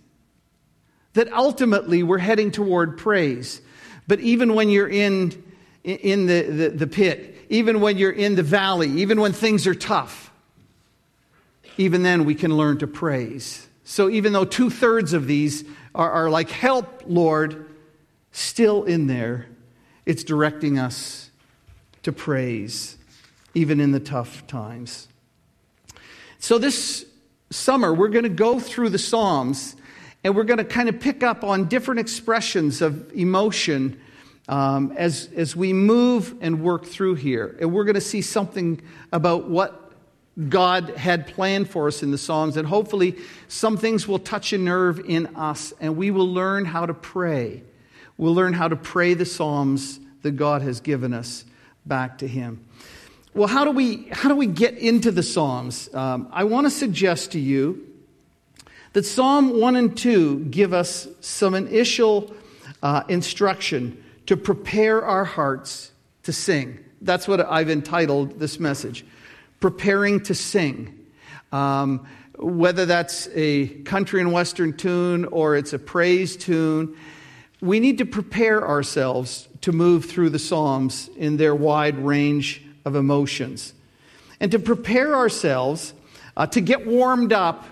that 1.19 1.33
ultimately 1.33 2.05
we're 2.05 2.17
heading 2.19 2.53
toward 2.53 2.97
praise. 2.97 3.61
But 4.07 4.21
even 4.21 4.55
when 4.55 4.71
you're 4.71 4.89
in, 4.89 5.43
in 5.83 6.27
the, 6.27 6.43
the, 6.43 6.69
the 6.69 6.87
pit, 6.87 7.35
even 7.49 7.81
when 7.81 7.99
you're 7.99 8.13
in 8.13 8.37
the 8.37 8.45
valley, 8.45 8.89
even 9.01 9.21
when 9.21 9.33
things 9.33 9.67
are 9.67 9.75
tough, 9.75 10.31
even 11.77 12.05
then 12.05 12.25
we 12.25 12.37
can 12.37 12.57
learn 12.57 12.79
to 12.79 12.87
praise. 12.87 13.67
So 13.83 14.09
even 14.09 14.33
though 14.33 14.45
two 14.45 14.71
thirds 14.71 15.13
of 15.13 15.27
these 15.27 15.65
are, 15.93 16.09
are 16.09 16.31
like, 16.31 16.51
help, 16.51 17.03
Lord, 17.05 17.69
still 18.31 18.85
in 18.85 19.09
there, 19.09 19.49
it's 20.07 20.23
directing 20.23 20.79
us 20.79 21.33
to 22.05 22.13
praise, 22.13 22.97
even 23.55 23.81
in 23.81 23.91
the 23.91 23.99
tough 23.99 24.47
times. 24.47 25.09
So 26.39 26.59
this 26.59 27.07
summer, 27.51 27.93
we're 27.93 28.07
going 28.07 28.23
to 28.23 28.29
go 28.29 28.61
through 28.61 28.91
the 28.91 28.99
Psalms 28.99 29.75
and 30.25 30.35
we're 30.35 30.45
going 30.45 30.59
to 30.59 30.65
kind 30.65 30.89
of 30.89 31.01
pick 31.01 31.23
up 31.23 31.45
on 31.45 31.67
different 31.67 32.01
expressions 32.01 32.83
of 32.83 33.13
emotion 33.13 34.01
um, 34.49 34.93
as, 34.97 35.29
as 35.37 35.55
we 35.55 35.73
move 35.73 36.35
and 36.41 36.63
work 36.63 36.87
through 36.87 37.17
here. 37.17 37.57
And 37.61 37.73
we're 37.73 37.85
going 37.85 37.95
to 37.95 38.01
see 38.01 38.23
something 38.23 38.81
about 39.13 39.49
what 39.49 39.93
God 40.49 40.91
had 40.91 41.27
planned 41.27 41.69
for 41.69 41.89
us 41.89 42.03
in 42.03 42.11
the 42.11 42.19
Psalms. 42.19 42.57
And 42.57 42.67
hopefully, 42.67 43.17
some 43.49 43.77
things 43.77 44.07
will 44.07 44.19
touch 44.19 44.53
a 44.53 44.59
nerve 44.59 45.01
in 45.01 45.35
us, 45.37 45.73
and 45.81 45.97
we 45.97 46.11
will 46.11 46.29
learn 46.29 46.65
how 46.65 46.87
to 46.87 46.95
pray. 46.95 47.63
We'll 48.17 48.35
learn 48.35 48.53
how 48.53 48.69
to 48.69 48.77
pray 48.77 49.15
the 49.15 49.27
Psalms 49.27 50.01
that 50.23 50.33
God 50.33 50.63
has 50.63 50.81
given 50.81 51.13
us 51.13 51.45
back 51.85 52.19
to 52.19 52.29
Him. 52.29 52.65
Well, 53.35 53.49
how 53.49 53.65
do 53.65 53.71
we, 53.71 54.09
how 54.11 54.29
do 54.29 54.35
we 54.35 54.47
get 54.47 54.79
into 54.79 55.11
the 55.11 55.23
Psalms? 55.23 55.93
Um, 55.93 56.29
I 56.33 56.45
want 56.45 56.67
to 56.67 56.71
suggest 56.71 57.33
to 57.33 57.41
you 57.41 57.88
that 58.93 59.05
Psalm 59.05 59.61
1 59.61 59.77
and 59.77 59.97
2 59.97 60.47
give 60.47 60.73
us 60.73 61.09
some 61.21 61.55
initial 61.55 62.35
uh, 62.83 63.03
instruction 63.09 64.03
to 64.27 64.37
prepare 64.37 65.05
our 65.05 65.25
hearts 65.25 65.93
to 66.25 66.33
sing. 66.33 66.79
That's 67.01 67.29
what 67.29 67.41
I've 67.41 67.71
entitled 67.71 68.39
this 68.39 68.59
message 68.59 69.05
Preparing 69.61 70.21
to 70.25 70.35
Sing. 70.35 71.07
Um, 71.53 72.07
whether 72.39 72.87
that's 72.87 73.29
a 73.35 73.69
country 73.83 74.21
and 74.21 74.33
western 74.33 74.77
tune 74.77 75.25
or 75.25 75.57
it's 75.57 75.73
a 75.73 75.79
praise 75.79 76.37
tune, 76.37 76.97
we 77.61 77.81
need 77.81 77.99
to 77.99 78.05
prepare 78.05 78.67
ourselves 78.67 79.49
to 79.63 79.73
move 79.73 80.05
through 80.05 80.31
the 80.31 80.39
Psalms 80.39 81.11
in 81.17 81.37
their 81.37 81.55
wide 81.55 81.99
range 81.99 82.63
of 82.85 82.95
emotions. 82.95 83.75
And 84.39 84.53
to 84.53 84.59
prepare 84.59 85.17
ourselves 85.17 85.93
uh, 86.37 86.47
to 86.47 86.61
get 86.61 86.87
warmed 86.87 87.33
up 87.33 87.67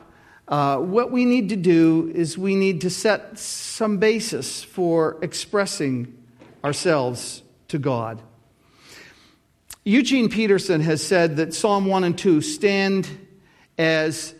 uh, 0.48 0.78
what 0.78 1.10
we 1.10 1.24
need 1.24 1.48
to 1.48 1.56
do 1.56 2.12
is 2.14 2.38
we 2.38 2.54
need 2.54 2.82
to 2.82 2.90
set 2.90 3.38
some 3.38 3.98
basis 3.98 4.62
for 4.62 5.18
expressing 5.22 6.16
ourselves 6.64 7.42
to 7.68 7.78
God. 7.78 8.22
Eugene 9.84 10.28
Peterson 10.28 10.80
has 10.80 11.02
said 11.02 11.36
that 11.36 11.54
Psalm 11.54 11.86
1 11.86 12.04
and 12.04 12.18
2 12.18 12.40
stand 12.40 13.08
as 13.78 14.34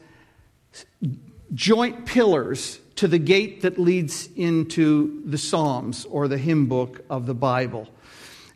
joint 1.55 2.07
pillars 2.07 2.81
to 2.97 3.07
the 3.07 3.19
gate 3.19 3.63
that 3.63 3.79
leads 3.79 4.29
into 4.37 5.23
the 5.25 5.39
Psalms 5.39 6.07
or 6.07 6.29
the 6.29 6.39
hymn 6.39 6.67
book 6.67 7.05
of 7.11 7.27
the 7.27 7.35
Bible. 7.35 7.89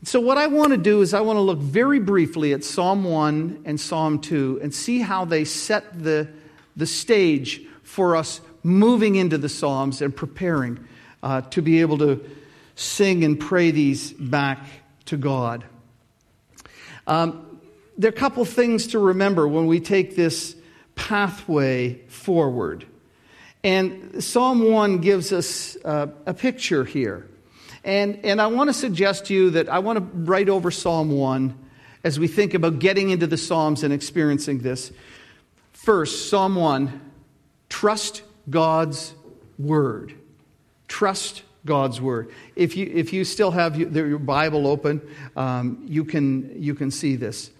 So, 0.02 0.18
what 0.18 0.38
I 0.38 0.46
want 0.46 0.70
to 0.70 0.78
do 0.78 1.02
is, 1.02 1.12
I 1.12 1.20
want 1.20 1.36
to 1.36 1.42
look 1.42 1.58
very 1.58 2.00
briefly 2.00 2.54
at 2.54 2.64
Psalm 2.64 3.04
1 3.04 3.62
and 3.66 3.78
Psalm 3.78 4.18
2 4.18 4.60
and 4.62 4.74
see 4.74 5.00
how 5.00 5.26
they 5.26 5.44
set 5.44 6.02
the 6.02 6.28
the 6.76 6.86
stage 6.86 7.62
for 7.82 8.16
us 8.16 8.40
moving 8.62 9.16
into 9.16 9.38
the 9.38 9.48
Psalms 9.48 10.02
and 10.02 10.14
preparing 10.14 10.86
uh, 11.22 11.42
to 11.42 11.62
be 11.62 11.80
able 11.80 11.98
to 11.98 12.24
sing 12.74 13.24
and 13.24 13.38
pray 13.38 13.70
these 13.70 14.12
back 14.12 14.58
to 15.06 15.16
God. 15.16 15.64
Um, 17.06 17.60
there 17.98 18.08
are 18.08 18.14
a 18.14 18.16
couple 18.16 18.44
things 18.44 18.88
to 18.88 18.98
remember 18.98 19.46
when 19.46 19.66
we 19.66 19.80
take 19.80 20.16
this 20.16 20.56
pathway 20.94 21.94
forward. 22.06 22.86
And 23.62 24.22
Psalm 24.24 24.70
1 24.70 24.98
gives 24.98 25.32
us 25.32 25.76
uh, 25.84 26.06
a 26.24 26.32
picture 26.32 26.84
here. 26.84 27.28
And, 27.84 28.20
and 28.24 28.40
I 28.40 28.46
want 28.46 28.68
to 28.68 28.74
suggest 28.74 29.26
to 29.26 29.34
you 29.34 29.50
that 29.50 29.68
I 29.68 29.80
want 29.80 29.98
to 29.98 30.04
write 30.18 30.48
over 30.48 30.70
Psalm 30.70 31.10
1 31.10 31.54
as 32.04 32.18
we 32.18 32.28
think 32.28 32.54
about 32.54 32.78
getting 32.78 33.10
into 33.10 33.26
the 33.26 33.36
Psalms 33.36 33.82
and 33.82 33.92
experiencing 33.92 34.60
this. 34.60 34.92
First, 35.82 36.28
Psalm 36.28 36.56
1 36.56 37.00
trust 37.70 38.22
God's 38.50 39.14
word. 39.58 40.14
Trust 40.88 41.42
God's 41.64 42.02
word. 42.02 42.34
If 42.54 42.76
you, 42.76 42.90
if 42.92 43.14
you 43.14 43.24
still 43.24 43.50
have 43.50 43.78
your 43.78 44.18
Bible 44.18 44.66
open, 44.66 45.00
um, 45.36 45.82
you, 45.86 46.04
can, 46.04 46.62
you 46.62 46.74
can 46.74 46.90
see 46.90 47.16
this. 47.16 47.50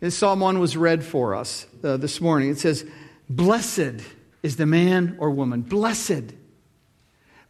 And 0.00 0.10
Psalm 0.10 0.40
1 0.40 0.58
was 0.60 0.78
read 0.78 1.04
for 1.04 1.34
us 1.34 1.66
uh, 1.84 1.98
this 1.98 2.22
morning. 2.22 2.48
It 2.48 2.58
says, 2.58 2.86
Blessed 3.28 4.00
is 4.42 4.56
the 4.56 4.64
man 4.64 5.16
or 5.18 5.30
woman. 5.30 5.60
Blessed. 5.60 6.32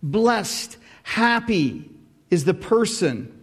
Blessed. 0.03 0.79
Happy 1.05 1.89
is 2.29 2.45
the 2.45 2.55
person 2.55 3.38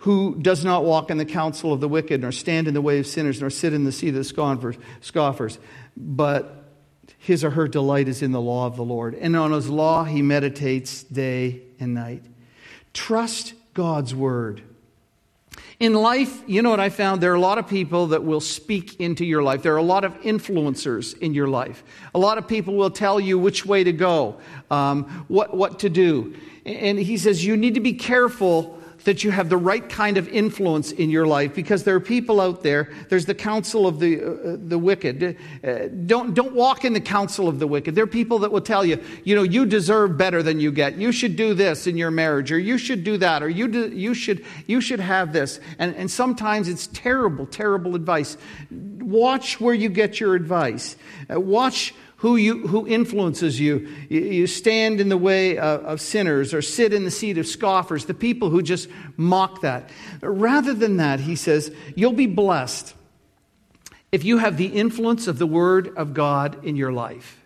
who 0.00 0.34
does 0.40 0.64
not 0.64 0.84
walk 0.84 1.10
in 1.10 1.18
the 1.18 1.24
counsel 1.26 1.72
of 1.72 1.80
the 1.80 1.88
wicked, 1.88 2.22
nor 2.22 2.32
stand 2.32 2.66
in 2.66 2.74
the 2.74 2.80
way 2.80 2.98
of 2.98 3.06
sinners, 3.06 3.40
nor 3.40 3.50
sit 3.50 3.72
in 3.74 3.84
the 3.84 3.92
seat 3.92 4.08
of 4.08 4.14
the 4.14 4.78
scoffers, 5.00 5.58
but 5.96 6.64
his 7.18 7.44
or 7.44 7.50
her 7.50 7.68
delight 7.68 8.08
is 8.08 8.22
in 8.22 8.32
the 8.32 8.40
law 8.40 8.66
of 8.66 8.76
the 8.76 8.82
Lord. 8.82 9.14
And 9.14 9.36
on 9.36 9.52
his 9.52 9.68
law 9.68 10.04
he 10.04 10.22
meditates 10.22 11.02
day 11.02 11.62
and 11.78 11.92
night. 11.92 12.24
Trust 12.94 13.52
God's 13.74 14.14
word. 14.14 14.62
In 15.78 15.92
life, 15.92 16.42
you 16.46 16.62
know 16.62 16.70
what 16.70 16.80
I 16.80 16.88
found? 16.88 17.20
There 17.20 17.32
are 17.32 17.36
a 17.36 17.40
lot 17.40 17.58
of 17.58 17.68
people 17.68 18.08
that 18.08 18.24
will 18.24 18.40
speak 18.40 19.00
into 19.00 19.26
your 19.26 19.42
life. 19.42 19.62
There 19.62 19.74
are 19.74 19.78
a 19.78 19.82
lot 19.82 20.04
of 20.04 20.18
influencers 20.22 21.16
in 21.18 21.34
your 21.34 21.48
life. 21.48 21.84
A 22.14 22.18
lot 22.18 22.38
of 22.38 22.48
people 22.48 22.74
will 22.74 22.90
tell 22.90 23.20
you 23.20 23.38
which 23.38 23.66
way 23.66 23.84
to 23.84 23.92
go, 23.92 24.40
um, 24.70 25.04
what, 25.28 25.54
what 25.54 25.80
to 25.80 25.90
do. 25.90 26.34
And 26.64 26.98
he 26.98 27.18
says 27.18 27.44
you 27.44 27.56
need 27.56 27.74
to 27.74 27.80
be 27.80 27.92
careful 27.92 28.79
that 29.04 29.24
you 29.24 29.30
have 29.30 29.48
the 29.48 29.56
right 29.56 29.88
kind 29.88 30.16
of 30.16 30.28
influence 30.28 30.92
in 30.92 31.10
your 31.10 31.26
life 31.26 31.54
because 31.54 31.84
there 31.84 31.94
are 31.94 32.00
people 32.00 32.40
out 32.40 32.62
there. 32.62 32.92
There's 33.08 33.26
the 33.26 33.34
counsel 33.34 33.86
of 33.86 33.98
the, 33.98 34.22
uh, 34.22 34.56
the 34.58 34.78
wicked. 34.78 35.36
Uh, 35.64 35.88
don't, 36.06 36.34
don't 36.34 36.54
walk 36.54 36.84
in 36.84 36.92
the 36.92 37.00
counsel 37.00 37.48
of 37.48 37.58
the 37.58 37.66
wicked. 37.66 37.94
There 37.94 38.04
are 38.04 38.08
people 38.08 38.38
that 38.40 38.52
will 38.52 38.60
tell 38.60 38.84
you, 38.84 39.02
you 39.24 39.34
know, 39.34 39.42
you 39.42 39.66
deserve 39.66 40.16
better 40.16 40.42
than 40.42 40.60
you 40.60 40.70
get. 40.70 40.96
You 40.96 41.12
should 41.12 41.36
do 41.36 41.54
this 41.54 41.86
in 41.86 41.96
your 41.96 42.10
marriage, 42.10 42.52
or 42.52 42.58
you 42.58 42.78
should 42.78 43.04
do 43.04 43.16
that, 43.18 43.42
or 43.42 43.48
you, 43.48 43.68
do, 43.68 43.88
you, 43.88 44.14
should, 44.14 44.44
you 44.66 44.80
should 44.80 45.00
have 45.00 45.32
this. 45.32 45.60
And, 45.78 45.94
and 45.96 46.10
sometimes 46.10 46.68
it's 46.68 46.86
terrible, 46.88 47.46
terrible 47.46 47.94
advice. 47.94 48.36
Watch 48.70 49.60
where 49.60 49.74
you 49.74 49.88
get 49.88 50.20
your 50.20 50.34
advice. 50.34 50.96
Uh, 51.32 51.40
watch 51.40 51.94
who, 52.20 52.36
you, 52.36 52.66
who 52.66 52.86
influences 52.86 53.58
you. 53.58 53.88
You 54.10 54.46
stand 54.46 55.00
in 55.00 55.08
the 55.08 55.16
way 55.16 55.56
of, 55.56 56.02
sinners 56.02 56.52
or 56.52 56.60
sit 56.60 56.92
in 56.92 57.04
the 57.04 57.10
seat 57.10 57.38
of 57.38 57.46
scoffers, 57.46 58.04
the 58.04 58.14
people 58.14 58.50
who 58.50 58.60
just 58.60 58.88
mock 59.16 59.62
that. 59.62 59.88
Rather 60.20 60.74
than 60.74 60.98
that, 60.98 61.20
he 61.20 61.34
says, 61.34 61.74
you'll 61.96 62.12
be 62.12 62.26
blessed 62.26 62.94
if 64.12 64.22
you 64.22 64.36
have 64.36 64.58
the 64.58 64.66
influence 64.66 65.28
of 65.28 65.38
the 65.38 65.46
Word 65.46 65.96
of 65.96 66.12
God 66.12 66.62
in 66.62 66.76
your 66.76 66.92
life. 66.92 67.38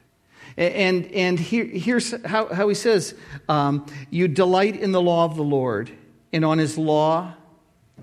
And, 0.57 1.07
and 1.13 1.39
here, 1.39 1.65
here's 1.65 2.13
how, 2.25 2.53
how 2.53 2.69
he 2.69 2.75
says 2.75 3.15
um, 3.49 3.87
You 4.11 4.27
delight 4.27 4.77
in 4.77 4.91
the 4.91 5.01
law 5.01 5.25
of 5.25 5.37
the 5.37 5.45
Lord, 5.45 5.91
and 6.33 6.45
on 6.45 6.59
his 6.59 6.77
law 6.79 7.35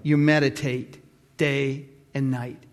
you 0.03 0.15
meditate 0.15 1.01
day 1.37 1.85
and 2.13 2.31
night. 2.31 2.63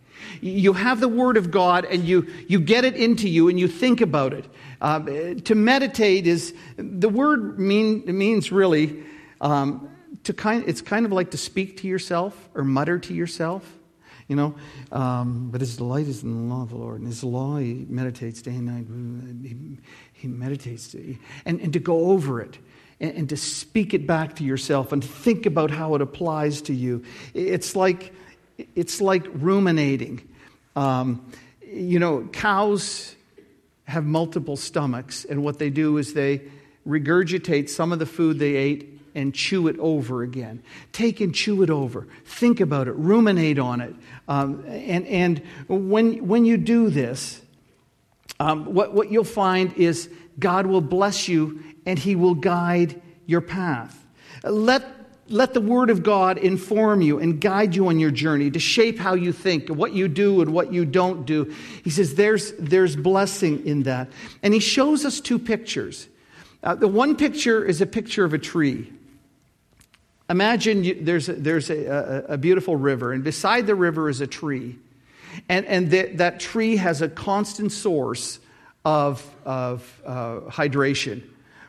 You 0.41 0.73
have 0.73 1.01
the 1.01 1.09
Word 1.09 1.37
of 1.37 1.51
God 1.51 1.85
and 1.85 2.05
you, 2.05 2.27
you 2.49 2.61
get 2.61 2.85
it 2.85 2.95
into 2.95 3.29
you 3.29 3.49
and 3.49 3.59
you 3.59 3.69
think 3.69 4.01
about 4.01 4.33
it. 4.33 4.45
Uh, 4.81 5.35
to 5.45 5.55
meditate 5.55 6.27
is, 6.27 6.55
the 6.77 7.09
word 7.09 7.59
mean, 7.59 8.05
means 8.07 8.53
really, 8.53 9.03
um, 9.41 9.89
to 10.25 10.33
kind, 10.33 10.65
it's 10.67 10.81
kind 10.81 11.05
of 11.05 11.13
like 11.13 11.31
to 11.33 11.39
speak 11.39 11.79
to 11.79 11.89
yourself 11.89 12.49
or 12.55 12.65
mutter 12.65 12.99
to 12.99 13.15
yourself. 13.15 13.75
You 14.29 14.37
know, 14.37 14.55
um, 14.93 15.49
but 15.51 15.63
his 15.63 15.79
delight 15.79 16.07
is 16.07 16.23
in 16.23 16.49
the 16.49 16.55
law 16.55 16.63
of 16.63 16.69
the 16.69 16.77
Lord, 16.77 16.99
and 16.99 17.07
his 17.07 17.25
law 17.25 17.57
he 17.57 17.87
meditates 17.89 18.43
day 18.43 18.51
and 18.51 18.67
night. 18.67 18.87
He, 19.43 19.79
he 20.13 20.29
meditates, 20.29 20.95
and, 21.47 21.61
and 21.63 21.73
to 21.73 21.79
go 21.79 22.11
over 22.11 22.43
it 22.43 22.59
and, 23.01 23.27
to 23.31 23.39
speak 23.39 23.95
it 23.95 24.07
back 24.07 24.37
to 24.37 24.45
yourself 24.45 24.93
and 24.93 25.03
think 25.03 25.47
about 25.47 25.71
how 25.71 25.95
it 25.95 26.03
applies 26.03 26.61
to 26.63 26.75
you. 26.75 27.03
It's 27.33 27.75
like 27.75 28.13
it's 28.75 29.01
like 29.01 29.27
ruminating. 29.33 30.29
Um, 30.77 31.31
you 31.63 31.99
know, 31.99 32.29
cows 32.33 33.15
have 33.85 34.05
multiple 34.05 34.57
stomachs, 34.57 35.25
and 35.25 35.43
what 35.43 35.59
they 35.59 35.71
do 35.71 35.97
is 35.97 36.15
they 36.15 36.43
regurgitate 36.87 37.69
some 37.69 37.93
of 37.93 37.99
the 37.99 38.07
food 38.07 38.39
they 38.39 38.57
ate 38.57 39.01
and 39.15 39.35
chew 39.35 39.69
it 39.69 39.79
over 39.79 40.23
again. 40.23 40.63
Take 40.93 41.21
and 41.21 41.35
chew 41.35 41.63
it 41.63 41.71
over. 41.71 42.07
Think 42.25 42.61
about 42.61 42.89
it. 42.89 42.93
Ruminate 42.93 43.59
on 43.59 43.81
it. 43.81 43.95
Um, 44.29 44.65
and 44.69 45.07
and 45.07 45.43
when, 45.67 46.27
when 46.27 46.45
you 46.45 46.57
do 46.57 46.91
this, 46.91 47.41
um, 48.41 48.73
what, 48.75 48.95
what 48.95 49.11
you'll 49.11 49.25
find 49.25 49.73
is 49.75 50.09
God 50.39 50.67
will 50.67 50.81
bless 50.81 51.29
you 51.29 51.63
and 51.85 51.99
He 51.99 52.15
will 52.15 52.35
guide 52.35 53.01
your 53.27 53.41
path. 53.41 54.07
Let 54.45 54.85
let 55.29 55.55
the 55.55 55.61
Word 55.61 55.91
of 55.91 56.03
God 56.03 56.39
inform 56.39 57.03
you 57.03 57.19
and 57.19 57.41
guide 57.41 57.75
you 57.75 57.89
on 57.89 57.99
your 57.99 58.11
journey 58.11 58.51
to 58.51 58.59
shape 58.59 58.99
how 58.99 59.15
you 59.15 59.33
think, 59.33 59.69
what 59.69 59.93
you 59.93 60.09
do 60.09 60.41
and 60.41 60.53
what 60.53 60.73
you 60.73 60.85
don't 60.85 61.27
do. 61.27 61.55
He 61.85 61.91
says 61.91 62.15
there's, 62.15 62.53
there's 62.59 62.97
blessing 62.97 63.67
in 63.67 63.85
that. 63.85 64.09
And 64.43 64.55
he 64.55 64.61
shows 64.61 65.05
us 65.05 65.21
two 65.21 65.39
pictures. 65.39 66.09
Uh, 66.63 66.75
the 66.75 66.89
one 66.89 67.17
picture 67.17 67.65
is 67.65 67.81
a 67.81 67.87
picture 67.87 68.25
of 68.25 68.35
a 68.35 68.39
tree. 68.39 68.93
Imagine 70.31 70.85
you, 70.85 70.99
there's, 71.01 71.29
a, 71.29 71.35
there's 71.35 71.71
a, 71.71 71.87
a, 72.29 72.35
a, 72.35 72.39
beautiful 72.39 72.77
river, 72.77 73.13
and 73.13 73.25
beside 73.25 73.67
the 73.67 73.75
river 73.75 74.11
is 74.11 74.21
a 74.21 74.27
tree. 74.27 74.77
And, 75.49 75.65
and 75.67 75.91
the, 75.91 76.09
that 76.17 76.41
tree 76.41 76.77
has 76.77 77.01
a 77.01 77.09
constant 77.09 77.73
source 77.73 78.39
of, 78.85 79.25
of 79.45 80.03
uh, 80.05 80.41
hydration. 80.49 81.23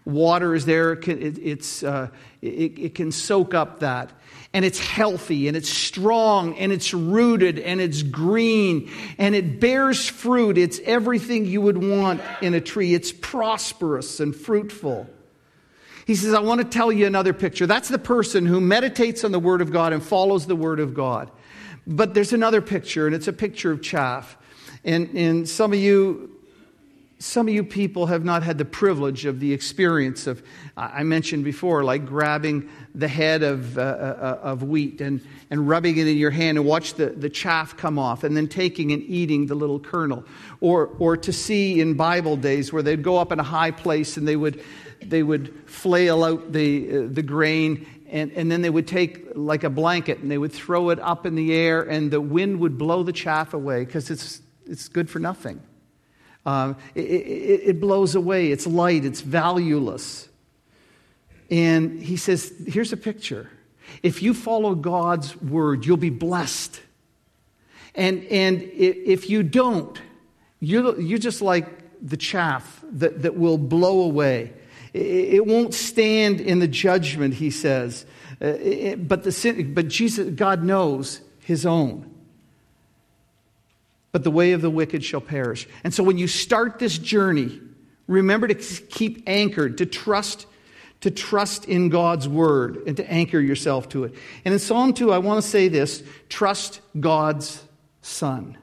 Water 0.05 0.55
is 0.55 0.65
there, 0.65 0.93
it, 0.93 1.07
it's, 1.07 1.83
uh, 1.83 2.09
it, 2.41 2.79
it 2.79 2.95
can 2.95 3.11
soak 3.11 3.53
up 3.53 3.79
that. 3.79 4.11
And 4.51 4.65
it's 4.65 4.79
healthy 4.79 5.47
and 5.47 5.55
it's 5.55 5.69
strong 5.69 6.57
and 6.57 6.71
it's 6.71 6.93
rooted 6.93 7.59
and 7.59 7.79
it's 7.79 8.01
green 8.01 8.89
and 9.19 9.35
it 9.35 9.59
bears 9.59 10.07
fruit. 10.07 10.57
It's 10.57 10.79
everything 10.85 11.45
you 11.45 11.61
would 11.61 11.77
want 11.77 12.21
in 12.41 12.55
a 12.55 12.61
tree. 12.61 12.95
It's 12.95 13.11
prosperous 13.11 14.19
and 14.19 14.35
fruitful. 14.35 15.07
He 16.07 16.15
says, 16.15 16.33
I 16.33 16.39
want 16.39 16.59
to 16.61 16.65
tell 16.65 16.91
you 16.91 17.05
another 17.05 17.33
picture. 17.33 17.67
That's 17.67 17.89
the 17.89 17.99
person 17.99 18.47
who 18.47 18.59
meditates 18.59 19.23
on 19.23 19.31
the 19.31 19.37
Word 19.37 19.61
of 19.61 19.71
God 19.71 19.93
and 19.93 20.01
follows 20.01 20.47
the 20.47 20.55
Word 20.55 20.79
of 20.79 20.95
God. 20.95 21.29
But 21.85 22.15
there's 22.15 22.33
another 22.33 22.61
picture, 22.61 23.05
and 23.05 23.15
it's 23.15 23.27
a 23.27 23.33
picture 23.33 23.71
of 23.71 23.83
chaff. 23.83 24.35
And, 24.83 25.15
and 25.15 25.47
some 25.47 25.71
of 25.71 25.77
you 25.77 26.28
some 27.21 27.49
of 27.49 27.53
you 27.53 27.65
people 27.65 28.05
have 28.05 28.23
not 28.23 28.43
had 28.43 28.57
the 28.57 28.65
privilege 28.65 29.25
of 29.25 29.41
the 29.41 29.51
experience 29.51 30.25
of, 30.25 30.41
I 30.77 31.03
mentioned 31.03 31.43
before, 31.43 31.83
like 31.83 32.05
grabbing 32.05 32.69
the 32.95 33.09
head 33.09 33.43
of, 33.43 33.77
uh, 33.77 33.81
uh, 33.81 34.39
of 34.41 34.63
wheat 34.63 35.01
and, 35.01 35.21
and 35.49 35.67
rubbing 35.67 35.97
it 35.97 36.07
in 36.07 36.17
your 36.17 36.31
hand 36.31 36.57
and 36.57 36.65
watch 36.65 36.93
the, 36.93 37.07
the 37.07 37.29
chaff 37.29 37.75
come 37.75 37.99
off 37.99 38.23
and 38.23 38.37
then 38.37 38.47
taking 38.47 38.93
and 38.93 39.03
eating 39.03 39.47
the 39.47 39.55
little 39.55 39.81
kernel. 39.81 40.23
Or, 40.61 40.87
or 40.97 41.17
to 41.17 41.33
see 41.33 41.81
in 41.81 41.95
Bible 41.95 42.37
days 42.37 42.71
where 42.71 42.81
they'd 42.81 43.03
go 43.03 43.17
up 43.17 43.33
in 43.33 43.39
a 43.39 43.43
high 43.43 43.71
place 43.71 44.15
and 44.15 44.25
they 44.25 44.37
would, 44.37 44.63
they 45.01 45.21
would 45.21 45.69
flail 45.69 46.23
out 46.23 46.53
the, 46.53 46.89
uh, 46.89 47.07
the 47.11 47.21
grain 47.21 47.85
and, 48.09 48.31
and 48.31 48.49
then 48.49 48.61
they 48.61 48.69
would 48.69 48.87
take 48.87 49.35
like 49.35 49.65
a 49.65 49.69
blanket 49.69 50.19
and 50.19 50.31
they 50.31 50.37
would 50.37 50.53
throw 50.53 50.89
it 50.89 50.99
up 50.99 51.25
in 51.25 51.35
the 51.35 51.53
air 51.53 51.81
and 51.81 52.11
the 52.11 52.21
wind 52.21 52.61
would 52.61 52.77
blow 52.77 53.03
the 53.03 53.13
chaff 53.13 53.53
away 53.53 53.83
because 53.83 54.09
it's, 54.09 54.41
it's 54.65 54.87
good 54.87 55.09
for 55.09 55.19
nothing. 55.19 55.61
Um, 56.49 56.77
it, 56.95 57.01
it, 57.01 57.61
it 57.65 57.79
blows 57.79 58.15
away. 58.15 58.51
It's 58.51 58.65
light. 58.65 59.05
It's 59.05 59.21
valueless. 59.21 60.27
And 61.51 62.01
he 62.01 62.17
says, 62.17 62.51
here's 62.67 62.91
a 62.91 62.97
picture. 62.97 63.49
If 64.01 64.23
you 64.23 64.33
follow 64.33 64.73
God's 64.73 65.39
word, 65.39 65.85
you'll 65.85 65.97
be 65.97 66.09
blessed. 66.09 66.81
And, 67.93 68.23
and 68.25 68.63
if 68.63 69.29
you 69.29 69.43
don't, 69.43 69.99
you're, 70.59 70.99
you're 70.99 71.19
just 71.19 71.41
like 71.41 71.67
the 72.01 72.17
chaff 72.17 72.83
that, 72.93 73.21
that 73.21 73.35
will 73.35 73.57
blow 73.57 74.01
away. 74.01 74.53
It, 74.93 75.45
won't 75.45 75.75
stand 75.75 76.41
in 76.41 76.57
the 76.59 76.67
judgment, 76.67 77.35
he 77.35 77.51
says. 77.51 78.07
Uh, 78.41 78.95
but, 78.95 79.23
the, 79.23 79.71
but 79.75 79.87
Jesus, 79.87 80.33
God 80.33 80.63
knows 80.63 81.21
his 81.43 81.65
own 81.65 82.09
but 84.11 84.23
the 84.23 84.31
way 84.31 84.53
of 84.53 84.61
the 84.61 84.69
wicked 84.69 85.03
shall 85.03 85.21
perish. 85.21 85.67
And 85.83 85.93
so 85.93 86.03
when 86.03 86.17
you 86.17 86.27
start 86.27 86.79
this 86.79 86.97
journey, 86.97 87.61
remember 88.07 88.47
to 88.47 88.55
keep 88.55 89.23
anchored, 89.27 89.77
to 89.79 89.85
trust 89.85 90.45
to 91.01 91.11
trust 91.11 91.65
in 91.65 91.89
God's 91.89 92.27
word 92.27 92.83
and 92.85 92.97
to 92.97 93.09
anchor 93.09 93.39
yourself 93.39 93.89
to 93.89 94.03
it. 94.03 94.15
And 94.43 94.53
in 94.53 94.59
Psalm 94.59 94.93
2, 94.93 95.11
I 95.11 95.19
want 95.19 95.41
to 95.41 95.47
say 95.47 95.67
this 95.67 96.03
trust 96.27 96.81
God's 96.99 97.63
Son. 98.01 98.57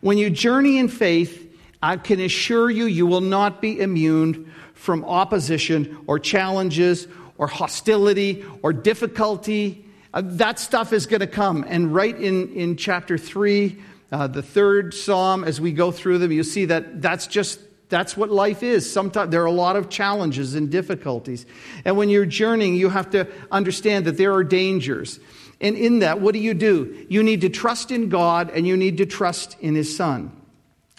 When 0.00 0.18
you 0.18 0.30
journey 0.30 0.78
in 0.78 0.88
faith, 0.88 1.42
I 1.82 1.96
can 1.96 2.20
assure 2.20 2.70
you, 2.70 2.86
you 2.86 3.06
will 3.06 3.20
not 3.20 3.60
be 3.60 3.80
immune 3.80 4.52
from 4.74 5.04
opposition 5.04 5.98
or 6.06 6.18
challenges 6.18 7.08
or 7.38 7.46
hostility 7.46 8.44
or 8.62 8.72
difficulty. 8.72 9.84
Uh, 10.14 10.22
that 10.24 10.58
stuff 10.58 10.92
is 10.92 11.06
going 11.06 11.20
to 11.20 11.26
come. 11.26 11.64
And 11.66 11.94
right 11.94 12.16
in, 12.16 12.52
in 12.54 12.76
chapter 12.76 13.18
3, 13.18 13.76
uh, 14.16 14.26
the 14.26 14.42
third 14.42 14.94
psalm, 14.94 15.44
as 15.44 15.60
we 15.60 15.72
go 15.72 15.90
through 15.90 16.16
them, 16.16 16.32
you 16.32 16.42
see 16.42 16.64
that 16.64 17.02
that's 17.02 17.26
just 17.26 17.60
that's 17.90 18.16
what 18.16 18.30
life 18.30 18.62
is. 18.62 18.90
Sometimes 18.90 19.30
there 19.30 19.42
are 19.42 19.46
a 19.46 19.50
lot 19.52 19.76
of 19.76 19.90
challenges 19.90 20.54
and 20.54 20.70
difficulties. 20.70 21.44
And 21.84 21.98
when 21.98 22.08
you're 22.08 22.24
journeying, 22.24 22.76
you 22.76 22.88
have 22.88 23.10
to 23.10 23.28
understand 23.50 24.06
that 24.06 24.16
there 24.16 24.32
are 24.32 24.42
dangers. 24.42 25.20
And 25.60 25.76
in 25.76 25.98
that, 25.98 26.18
what 26.18 26.32
do 26.32 26.38
you 26.38 26.54
do? 26.54 27.06
You 27.10 27.22
need 27.22 27.42
to 27.42 27.50
trust 27.50 27.90
in 27.90 28.08
God 28.08 28.50
and 28.50 28.66
you 28.66 28.74
need 28.74 28.96
to 28.96 29.06
trust 29.06 29.54
in 29.60 29.74
His 29.74 29.94
Son. 29.94 30.32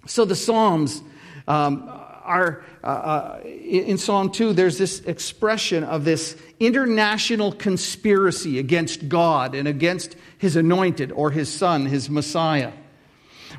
So 0.06 0.24
the 0.24 0.36
Psalms 0.36 1.02
um, 1.48 1.90
are, 2.24 2.64
uh, 2.84 2.88
uh, 2.88 3.40
in 3.44 3.98
Psalm 3.98 4.30
2, 4.30 4.54
there's 4.54 4.78
this 4.78 5.00
expression 5.02 5.84
of 5.84 6.06
this 6.06 6.38
international 6.60 7.52
conspiracy 7.52 8.60
against 8.60 9.10
God 9.10 9.56
and 9.56 9.68
against 9.68 10.16
His 10.38 10.56
anointed 10.56 11.12
or 11.12 11.32
His 11.32 11.52
Son, 11.52 11.88
His 11.88 12.12
Messiah. 12.12 12.74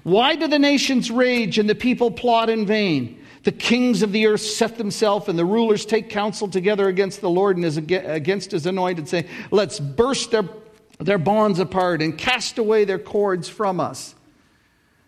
Why 0.02 0.36
do 0.36 0.46
the 0.46 0.58
nations 0.58 1.10
rage 1.10 1.58
and 1.58 1.68
the 1.68 1.74
people 1.74 2.10
plot 2.10 2.50
in 2.50 2.66
vain? 2.66 3.24
The 3.44 3.52
kings 3.52 4.02
of 4.02 4.12
the 4.12 4.26
earth 4.26 4.40
set 4.40 4.76
themselves, 4.76 5.28
and 5.28 5.38
the 5.38 5.44
rulers 5.44 5.86
take 5.86 6.10
counsel 6.10 6.48
together 6.48 6.88
against 6.88 7.20
the 7.20 7.30
Lord 7.30 7.56
and 7.56 7.64
his, 7.64 7.76
against 7.76 8.50
his 8.50 8.66
anointed, 8.66 9.08
saying, 9.08 9.26
Let's 9.50 9.80
burst 9.80 10.32
their, 10.32 10.44
their 10.98 11.18
bonds 11.18 11.58
apart 11.58 12.02
and 12.02 12.16
cast 12.16 12.58
away 12.58 12.84
their 12.84 12.98
cords 12.98 13.48
from 13.48 13.80
us. 13.80 14.14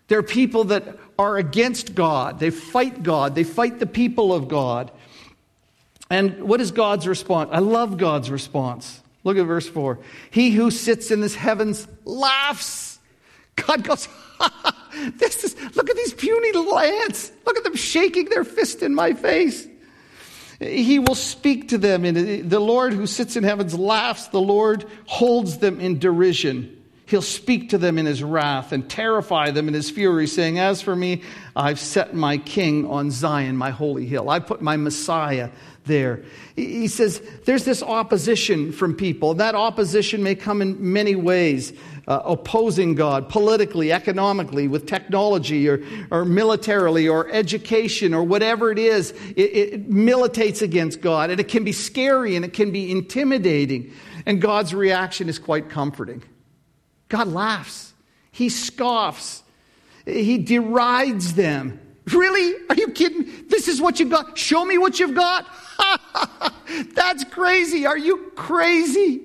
There 0.07 0.19
are 0.19 0.23
people 0.23 0.65
that 0.65 0.97
are 1.19 1.37
against 1.37 1.93
God. 1.93 2.39
They 2.39 2.49
fight 2.49 3.03
God, 3.03 3.35
they 3.35 3.43
fight 3.43 3.79
the 3.79 3.85
people 3.85 4.33
of 4.33 4.47
God. 4.47 4.91
And 6.09 6.43
what 6.43 6.59
is 6.59 6.71
God's 6.71 7.07
response? 7.07 7.49
I 7.53 7.59
love 7.59 7.97
God's 7.97 8.29
response. 8.29 9.01
Look 9.23 9.37
at 9.37 9.45
verse 9.45 9.69
4. 9.69 9.99
He 10.29 10.51
who 10.51 10.71
sits 10.71 11.11
in 11.11 11.21
the 11.21 11.29
heavens 11.29 11.87
laughs. 12.03 12.99
God 13.55 13.83
goes, 13.83 14.09
this 15.17 15.43
is, 15.43 15.75
look 15.75 15.89
at 15.89 15.95
these 15.95 16.13
puny 16.13 16.51
little 16.51 16.77
ants. 16.79 17.31
Look 17.45 17.57
at 17.57 17.63
them 17.63 17.75
shaking 17.75 18.25
their 18.25 18.43
fist 18.43 18.83
in 18.83 18.93
my 18.95 19.13
face. 19.13 19.67
He 20.59 20.99
will 20.99 21.15
speak 21.15 21.69
to 21.69 21.77
them. 21.77 22.05
And 22.05 22.49
the 22.49 22.59
Lord 22.59 22.93
who 22.93 23.07
sits 23.07 23.35
in 23.35 23.43
heavens 23.43 23.73
laughs. 23.73 24.27
The 24.27 24.41
Lord 24.41 24.85
holds 25.05 25.57
them 25.57 25.79
in 25.79 25.97
derision. 25.97 26.80
He'll 27.11 27.21
speak 27.21 27.71
to 27.71 27.77
them 27.77 27.97
in 27.97 28.05
his 28.05 28.23
wrath 28.23 28.71
and 28.71 28.89
terrify 28.89 29.51
them 29.51 29.67
in 29.67 29.73
his 29.73 29.91
fury, 29.91 30.27
saying, 30.27 30.59
As 30.59 30.81
for 30.81 30.95
me, 30.95 31.23
I've 31.57 31.77
set 31.77 32.13
my 32.13 32.37
king 32.37 32.87
on 32.87 33.11
Zion, 33.11 33.57
my 33.57 33.69
holy 33.69 34.05
hill. 34.05 34.29
I 34.29 34.39
put 34.39 34.61
my 34.61 34.77
Messiah 34.77 35.49
there. 35.83 36.23
He 36.55 36.87
says 36.87 37.21
there's 37.43 37.65
this 37.65 37.83
opposition 37.83 38.71
from 38.71 38.95
people. 38.95 39.33
That 39.33 39.55
opposition 39.55 40.23
may 40.23 40.35
come 40.35 40.61
in 40.61 40.93
many 40.93 41.15
ways 41.15 41.73
uh, 42.07 42.21
opposing 42.23 42.95
God 42.95 43.27
politically, 43.27 43.91
economically, 43.91 44.69
with 44.69 44.87
technology, 44.87 45.67
or, 45.67 45.83
or 46.11 46.23
militarily, 46.23 47.09
or 47.09 47.29
education, 47.29 48.13
or 48.13 48.23
whatever 48.23 48.71
it 48.71 48.79
is. 48.79 49.11
It, 49.35 49.41
it 49.41 49.89
militates 49.89 50.61
against 50.61 51.01
God, 51.01 51.29
and 51.29 51.41
it 51.41 51.49
can 51.49 51.65
be 51.65 51.73
scary 51.73 52.37
and 52.37 52.45
it 52.45 52.53
can 52.53 52.71
be 52.71 52.89
intimidating. 52.89 53.91
And 54.25 54.41
God's 54.41 54.73
reaction 54.73 55.27
is 55.27 55.39
quite 55.39 55.69
comforting. 55.69 56.23
God 57.11 57.27
laughs, 57.27 57.93
He 58.31 58.47
scoffs, 58.47 59.43
He 60.05 60.37
derides 60.37 61.33
them. 61.33 61.79
Really? 62.11 62.55
Are 62.69 62.75
you 62.75 62.87
kidding? 62.89 63.47
This 63.47 63.67
is 63.67 63.79
what 63.81 63.99
you've 63.99 64.09
got? 64.09 64.37
Show 64.37 64.63
me 64.65 64.77
what 64.77 64.99
you've 64.99 65.13
got? 65.13 65.45
That's 66.95 67.25
crazy. 67.25 67.85
Are 67.85 67.97
you 67.97 68.31
crazy? 68.35 69.21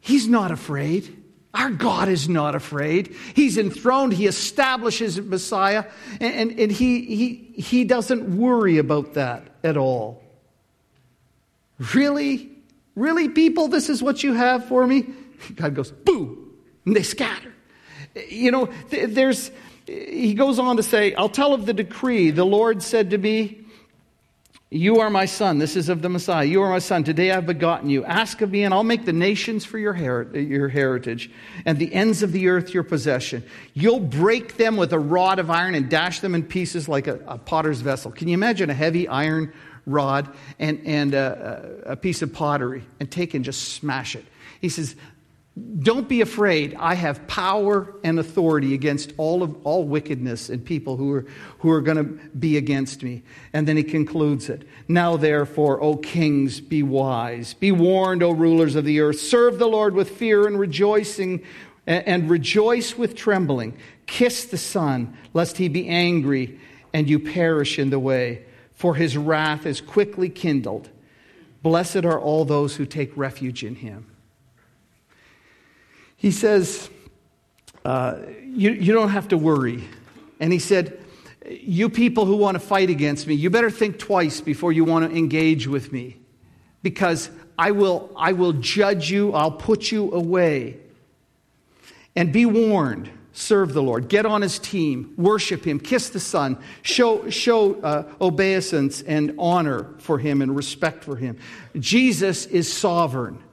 He's 0.00 0.26
not 0.26 0.50
afraid. 0.50 1.22
Our 1.52 1.70
God 1.70 2.08
is 2.08 2.28
not 2.28 2.54
afraid. 2.54 3.14
He's 3.34 3.58
enthroned, 3.58 4.14
He 4.14 4.26
establishes 4.26 5.20
Messiah, 5.20 5.84
and, 6.20 6.34
and, 6.50 6.58
and 6.58 6.72
he, 6.72 7.04
he, 7.04 7.34
he 7.60 7.84
doesn't 7.84 8.38
worry 8.38 8.78
about 8.78 9.14
that 9.14 9.46
at 9.62 9.76
all. 9.76 10.22
Really? 11.94 12.50
Really, 12.96 13.28
people, 13.28 13.68
this 13.68 13.90
is 13.90 14.02
what 14.02 14.22
you 14.22 14.32
have 14.32 14.64
for 14.64 14.86
me? 14.86 15.06
God 15.54 15.74
goes, 15.74 15.90
boo, 15.90 16.43
and 16.84 16.94
they 16.94 17.02
scatter. 17.02 17.52
You 18.28 18.50
know, 18.50 18.68
there's, 18.90 19.50
he 19.86 20.34
goes 20.34 20.58
on 20.58 20.76
to 20.76 20.82
say, 20.82 21.14
I'll 21.14 21.28
tell 21.28 21.52
of 21.52 21.66
the 21.66 21.72
decree. 21.72 22.30
The 22.30 22.44
Lord 22.44 22.82
said 22.82 23.10
to 23.10 23.18
me, 23.18 23.60
you 24.70 24.98
are 24.98 25.10
my 25.10 25.26
son. 25.26 25.58
This 25.58 25.76
is 25.76 25.88
of 25.88 26.02
the 26.02 26.08
Messiah. 26.08 26.44
You 26.44 26.62
are 26.62 26.70
my 26.70 26.80
son. 26.80 27.04
Today 27.04 27.30
I've 27.30 27.46
begotten 27.46 27.90
you. 27.90 28.04
Ask 28.04 28.40
of 28.40 28.50
me, 28.50 28.64
and 28.64 28.74
I'll 28.74 28.82
make 28.82 29.04
the 29.04 29.12
nations 29.12 29.64
for 29.64 29.78
your, 29.78 29.92
her- 29.92 30.36
your 30.36 30.68
heritage, 30.68 31.30
and 31.64 31.78
the 31.78 31.94
ends 31.94 32.24
of 32.24 32.32
the 32.32 32.48
earth 32.48 32.74
your 32.74 32.82
possession. 32.82 33.44
You'll 33.72 34.00
break 34.00 34.56
them 34.56 34.76
with 34.76 34.92
a 34.92 34.98
rod 34.98 35.38
of 35.38 35.48
iron 35.48 35.76
and 35.76 35.88
dash 35.88 36.18
them 36.18 36.34
in 36.34 36.42
pieces 36.42 36.88
like 36.88 37.06
a, 37.06 37.20
a 37.28 37.38
potter's 37.38 37.82
vessel. 37.82 38.10
Can 38.10 38.26
you 38.26 38.34
imagine 38.34 38.68
a 38.68 38.74
heavy 38.74 39.06
iron 39.06 39.52
rod 39.86 40.34
and, 40.58 40.80
and 40.84 41.14
a, 41.14 41.82
a 41.86 41.96
piece 41.96 42.22
of 42.22 42.32
pottery 42.32 42.82
and 42.98 43.08
take 43.08 43.34
and 43.34 43.44
just 43.44 43.74
smash 43.74 44.16
it? 44.16 44.24
He 44.60 44.70
says, 44.70 44.96
don't 45.78 46.08
be 46.08 46.20
afraid. 46.20 46.74
I 46.80 46.94
have 46.94 47.28
power 47.28 47.94
and 48.02 48.18
authority 48.18 48.74
against 48.74 49.12
all 49.18 49.44
of 49.44 49.64
all 49.64 49.84
wickedness 49.84 50.48
and 50.48 50.64
people 50.64 50.96
who 50.96 51.12
are, 51.12 51.26
who 51.60 51.70
are 51.70 51.80
going 51.80 51.96
to 51.96 52.04
be 52.38 52.56
against 52.56 53.04
me. 53.04 53.22
And 53.52 53.68
then 53.68 53.76
he 53.76 53.84
concludes 53.84 54.48
it. 54.48 54.66
Now, 54.88 55.16
therefore, 55.16 55.80
O 55.80 55.96
kings, 55.96 56.60
be 56.60 56.82
wise. 56.82 57.54
Be 57.54 57.70
warned, 57.70 58.24
O 58.24 58.32
rulers 58.32 58.74
of 58.74 58.84
the 58.84 58.98
earth. 58.98 59.20
Serve 59.20 59.60
the 59.60 59.68
Lord 59.68 59.94
with 59.94 60.10
fear 60.10 60.48
and 60.48 60.58
rejoicing, 60.58 61.44
and 61.86 62.28
rejoice 62.28 62.98
with 62.98 63.14
trembling. 63.14 63.76
Kiss 64.06 64.46
the 64.46 64.58
Son, 64.58 65.16
lest 65.34 65.58
he 65.58 65.68
be 65.68 65.86
angry 65.86 66.58
and 66.92 67.08
you 67.08 67.20
perish 67.20 67.78
in 67.78 67.90
the 67.90 67.98
way, 67.98 68.44
for 68.72 68.96
his 68.96 69.16
wrath 69.16 69.66
is 69.66 69.80
quickly 69.80 70.28
kindled. 70.28 70.90
Blessed 71.62 72.04
are 72.04 72.18
all 72.18 72.44
those 72.44 72.76
who 72.76 72.86
take 72.86 73.16
refuge 73.16 73.62
in 73.62 73.76
him. 73.76 74.13
He 76.24 76.30
says, 76.30 76.88
uh, 77.84 78.16
you, 78.42 78.70
you 78.70 78.94
don't 78.94 79.10
have 79.10 79.28
to 79.28 79.36
worry. 79.36 79.84
And 80.40 80.54
he 80.54 80.58
said, 80.58 81.04
You 81.46 81.90
people 81.90 82.24
who 82.24 82.36
want 82.36 82.54
to 82.54 82.60
fight 82.60 82.88
against 82.88 83.26
me, 83.26 83.34
you 83.34 83.50
better 83.50 83.70
think 83.70 83.98
twice 83.98 84.40
before 84.40 84.72
you 84.72 84.84
want 84.84 85.10
to 85.10 85.14
engage 85.14 85.66
with 85.66 85.92
me. 85.92 86.16
Because 86.82 87.28
I 87.58 87.72
will, 87.72 88.10
I 88.16 88.32
will 88.32 88.54
judge 88.54 89.10
you, 89.10 89.34
I'll 89.34 89.50
put 89.50 89.92
you 89.92 90.12
away. 90.12 90.78
And 92.16 92.32
be 92.32 92.46
warned 92.46 93.10
serve 93.34 93.74
the 93.74 93.82
Lord, 93.82 94.08
get 94.08 94.24
on 94.24 94.40
his 94.40 94.58
team, 94.58 95.12
worship 95.18 95.66
him, 95.66 95.78
kiss 95.78 96.08
the 96.08 96.20
Son, 96.20 96.56
show, 96.80 97.28
show 97.28 97.74
uh, 97.82 98.10
obeisance 98.18 99.02
and 99.02 99.34
honor 99.38 99.90
for 99.98 100.18
him 100.18 100.40
and 100.40 100.56
respect 100.56 101.04
for 101.04 101.16
him. 101.16 101.36
Jesus 101.78 102.46
is 102.46 102.72
sovereign 102.72 103.43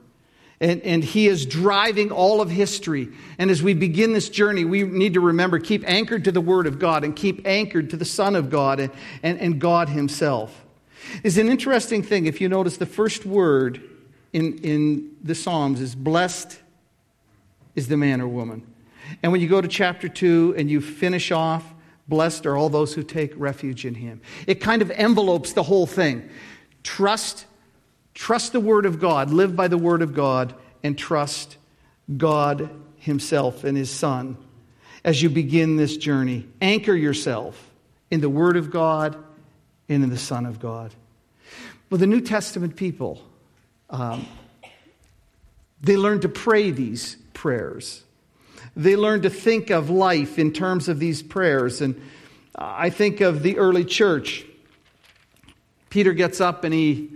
and, 0.62 0.80
and 0.82 1.02
he 1.02 1.26
is 1.26 1.44
driving 1.44 2.12
all 2.12 2.40
of 2.40 2.48
history. 2.48 3.08
And 3.36 3.50
as 3.50 3.64
we 3.64 3.74
begin 3.74 4.12
this 4.12 4.28
journey, 4.28 4.64
we 4.64 4.84
need 4.84 5.14
to 5.14 5.20
remember 5.20 5.58
keep 5.58 5.86
anchored 5.88 6.22
to 6.24 6.32
the 6.32 6.40
Word 6.40 6.68
of 6.68 6.78
God 6.78 7.02
and 7.02 7.16
keep 7.16 7.44
anchored 7.44 7.90
to 7.90 7.96
the 7.96 8.04
Son 8.04 8.36
of 8.36 8.48
God 8.48 8.78
and, 8.78 8.92
and, 9.24 9.40
and 9.40 9.60
God 9.60 9.88
Himself. 9.88 10.64
Is 11.24 11.36
an 11.36 11.48
interesting 11.48 12.04
thing 12.04 12.26
if 12.26 12.40
you 12.40 12.48
notice 12.48 12.76
the 12.76 12.86
first 12.86 13.26
word 13.26 13.82
in, 14.32 14.58
in 14.58 15.16
the 15.24 15.34
Psalms 15.34 15.80
is 15.80 15.96
blessed 15.96 16.60
is 17.74 17.88
the 17.88 17.96
man 17.96 18.20
or 18.20 18.28
woman. 18.28 18.64
And 19.20 19.32
when 19.32 19.40
you 19.40 19.48
go 19.48 19.60
to 19.60 19.66
chapter 19.66 20.08
2 20.08 20.54
and 20.56 20.70
you 20.70 20.80
finish 20.80 21.32
off, 21.32 21.74
blessed 22.06 22.46
are 22.46 22.56
all 22.56 22.68
those 22.68 22.94
who 22.94 23.02
take 23.02 23.32
refuge 23.36 23.84
in 23.84 23.96
him. 23.96 24.20
It 24.46 24.60
kind 24.60 24.80
of 24.80 24.92
envelopes 24.92 25.54
the 25.54 25.64
whole 25.64 25.86
thing. 25.86 26.30
Trust 26.84 27.46
Trust 28.14 28.52
the 28.52 28.60
Word 28.60 28.86
of 28.86 29.00
God, 29.00 29.30
live 29.30 29.56
by 29.56 29.68
the 29.68 29.78
Word 29.78 30.02
of 30.02 30.14
God, 30.14 30.54
and 30.82 30.96
trust 30.96 31.56
God 32.16 32.70
Himself 32.98 33.64
and 33.64 33.76
His 33.76 33.90
Son 33.90 34.36
as 35.04 35.22
you 35.22 35.28
begin 35.30 35.76
this 35.76 35.96
journey. 35.96 36.46
Anchor 36.60 36.94
yourself 36.94 37.70
in 38.10 38.20
the 38.20 38.28
Word 38.28 38.56
of 38.56 38.70
God 38.70 39.16
and 39.88 40.04
in 40.04 40.10
the 40.10 40.18
Son 40.18 40.46
of 40.46 40.60
God. 40.60 40.94
Well, 41.90 41.98
the 41.98 42.06
New 42.06 42.20
Testament 42.20 42.76
people, 42.76 43.22
um, 43.90 44.26
they 45.82 45.96
learned 45.96 46.22
to 46.22 46.28
pray 46.28 46.70
these 46.70 47.16
prayers. 47.34 48.02
They 48.76 48.96
learned 48.96 49.24
to 49.24 49.30
think 49.30 49.70
of 49.70 49.90
life 49.90 50.38
in 50.38 50.52
terms 50.52 50.88
of 50.88 50.98
these 50.98 51.22
prayers. 51.22 51.82
And 51.82 52.00
I 52.54 52.90
think 52.90 53.20
of 53.20 53.42
the 53.42 53.58
early 53.58 53.84
church. 53.84 54.46
Peter 55.90 56.12
gets 56.12 56.40
up 56.40 56.64
and 56.64 56.72
he 56.72 57.10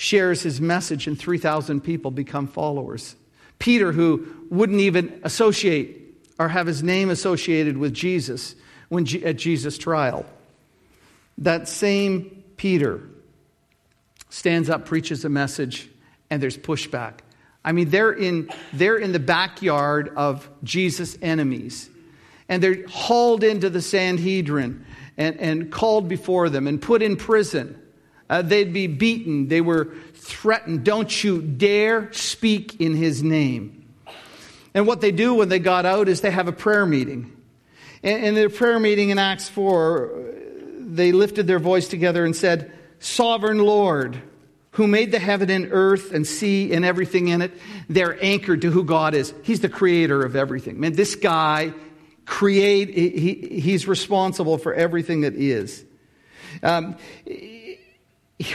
shares 0.00 0.40
his 0.40 0.62
message, 0.62 1.06
and 1.06 1.18
3,000 1.18 1.82
people 1.82 2.10
become 2.10 2.46
followers. 2.46 3.16
Peter, 3.58 3.92
who 3.92 4.26
wouldn't 4.48 4.80
even 4.80 5.20
associate 5.24 6.18
or 6.38 6.48
have 6.48 6.66
his 6.66 6.82
name 6.82 7.10
associated 7.10 7.76
with 7.76 7.92
Jesus 7.92 8.54
when, 8.88 9.06
at 9.22 9.36
Jesus' 9.36 9.76
trial, 9.76 10.24
that 11.36 11.68
same 11.68 12.42
Peter 12.56 13.02
stands 14.30 14.70
up, 14.70 14.86
preaches 14.86 15.26
a 15.26 15.28
message, 15.28 15.90
and 16.30 16.42
there's 16.42 16.56
pushback. 16.56 17.18
I 17.62 17.72
mean, 17.72 17.90
they're 17.90 18.12
in, 18.12 18.48
they're 18.72 18.96
in 18.96 19.12
the 19.12 19.18
backyard 19.18 20.14
of 20.16 20.48
Jesus' 20.64 21.18
enemies. 21.20 21.90
and 22.48 22.62
they're 22.62 22.86
hauled 22.88 23.44
into 23.44 23.68
the 23.68 23.82
Sanhedrin 23.82 24.86
and, 25.18 25.38
and 25.38 25.70
called 25.70 26.08
before 26.08 26.48
them 26.48 26.66
and 26.66 26.80
put 26.80 27.02
in 27.02 27.16
prison. 27.16 27.78
Uh, 28.30 28.42
they'd 28.42 28.72
be 28.72 28.86
beaten. 28.86 29.48
They 29.48 29.60
were 29.60 29.92
threatened. 30.14 30.84
Don't 30.84 31.24
you 31.24 31.42
dare 31.42 32.12
speak 32.12 32.80
in 32.80 32.94
his 32.94 33.24
name. 33.24 33.88
And 34.72 34.86
what 34.86 35.00
they 35.00 35.10
do 35.10 35.34
when 35.34 35.48
they 35.48 35.58
got 35.58 35.84
out 35.84 36.08
is 36.08 36.20
they 36.20 36.30
have 36.30 36.46
a 36.46 36.52
prayer 36.52 36.86
meeting. 36.86 37.36
And 38.04 38.24
in 38.24 38.34
their 38.36 38.48
prayer 38.48 38.78
meeting 38.78 39.10
in 39.10 39.18
Acts 39.18 39.48
4, 39.48 40.12
they 40.78 41.10
lifted 41.10 41.48
their 41.48 41.58
voice 41.58 41.88
together 41.88 42.24
and 42.24 42.34
said, 42.36 42.72
Sovereign 43.00 43.58
Lord, 43.58 44.22
who 44.72 44.86
made 44.86 45.10
the 45.10 45.18
heaven 45.18 45.50
and 45.50 45.68
earth 45.72 46.12
and 46.12 46.24
sea 46.24 46.72
and 46.72 46.84
everything 46.84 47.28
in 47.28 47.42
it, 47.42 47.52
they're 47.88 48.22
anchored 48.24 48.62
to 48.62 48.70
who 48.70 48.84
God 48.84 49.14
is. 49.14 49.34
He's 49.42 49.60
the 49.60 49.68
creator 49.68 50.22
of 50.22 50.36
everything. 50.36 50.78
Man, 50.78 50.92
this 50.92 51.16
guy 51.16 51.74
create, 52.26 52.90
he, 52.90 53.60
he's 53.60 53.88
responsible 53.88 54.56
for 54.56 54.72
everything 54.72 55.22
that 55.22 55.34
is. 55.34 55.84
Um, 56.62 56.96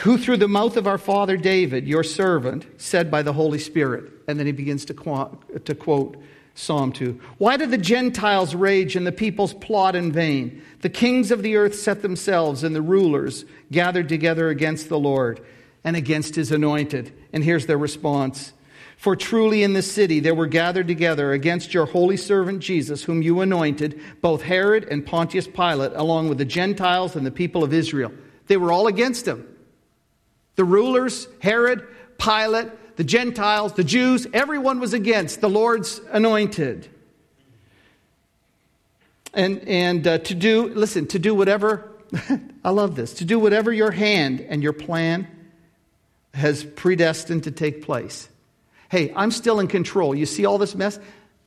who 0.02 0.18
through 0.18 0.38
the 0.38 0.48
mouth 0.48 0.78
of 0.78 0.88
our 0.88 0.98
father 0.98 1.38
David, 1.38 1.88
your 1.88 2.04
servant, 2.04 2.66
said 2.78 3.12
by 3.12 3.22
the 3.22 3.34
Holy 3.34 3.60
Spirit. 3.60 4.12
And 4.28 4.40
then 4.40 4.48
he 4.48 4.52
begins 4.52 4.86
to 4.86 4.94
quote, 4.94 5.66
to 5.66 5.76
quote 5.76 6.18
Psalm 6.56 6.92
2. 6.92 7.20
Why 7.38 7.58
do 7.58 7.66
the 7.66 7.78
Gentiles 7.78 8.56
rage 8.56 8.96
and 8.96 9.06
the 9.06 9.12
peoples 9.12 9.54
plot 9.54 9.96
in 9.96 10.12
vain? 10.12 10.64
The 10.82 10.90
kings 10.90 11.30
of 11.30 11.44
the 11.44 11.58
earth 11.58 11.76
set 11.76 12.02
themselves, 12.02 12.64
and 12.64 12.76
the 12.76 12.82
rulers 12.82 13.46
gathered 13.72 14.10
together 14.10 14.50
against 14.50 14.90
the 14.90 15.00
Lord 15.00 15.46
and 15.84 15.96
against 15.96 16.36
his 16.36 16.52
anointed. 16.52 17.14
And 17.32 17.44
here's 17.44 17.68
their 17.68 17.78
response 17.78 18.54
For 18.98 19.16
truly 19.16 19.62
in 19.62 19.74
this 19.74 19.92
city 19.92 20.20
there 20.20 20.34
were 20.34 20.48
gathered 20.48 20.88
together 20.88 21.32
against 21.34 21.74
your 21.76 21.86
holy 21.86 22.18
servant 22.18 22.62
Jesus, 22.62 23.04
whom 23.04 23.22
you 23.22 23.42
anointed, 23.42 24.02
both 24.22 24.42
Herod 24.42 24.86
and 24.86 25.06
Pontius 25.06 25.48
Pilate, 25.48 25.92
along 25.94 26.30
with 26.30 26.40
the 26.40 26.46
Gentiles 26.46 27.16
and 27.16 27.26
the 27.26 27.32
people 27.32 27.64
of 27.64 27.74
Israel. 27.74 28.14
They 28.48 28.58
were 28.58 28.72
all 28.72 28.88
against 28.88 29.28
him. 29.28 29.55
The 30.56 30.64
rulers, 30.64 31.28
Herod, 31.40 31.88
Pilate, 32.18 32.96
the 32.96 33.04
Gentiles, 33.04 33.74
the 33.74 33.84
Jews, 33.84 34.26
everyone 34.34 34.80
was 34.80 34.94
against 34.94 35.42
the 35.42 35.50
Lord's 35.50 36.00
anointed. 36.12 36.88
And, 39.34 39.60
and 39.68 40.08
uh, 40.08 40.18
to 40.20 40.34
do, 40.34 40.70
listen, 40.70 41.08
to 41.08 41.20
do 41.20 41.36
whatever, 41.36 41.92
I 42.64 42.70
love 42.70 42.96
this, 42.96 43.16
to 43.16 43.26
do 43.26 43.38
whatever 43.38 43.74
your 43.74 43.92
hand 43.92 44.40
and 44.40 44.64
your 44.64 44.74
plan 44.74 45.28
has 46.34 46.64
predestined 46.64 47.44
to 47.44 47.52
take 47.52 47.82
place. 47.82 48.30
Hey, 48.90 49.12
I'm 49.14 49.32
still 49.32 49.60
in 49.60 49.68
control. 49.68 50.16
You 50.16 50.26
see 50.26 50.46
all 50.46 50.58
this 50.58 50.76
mess? 50.76 51.00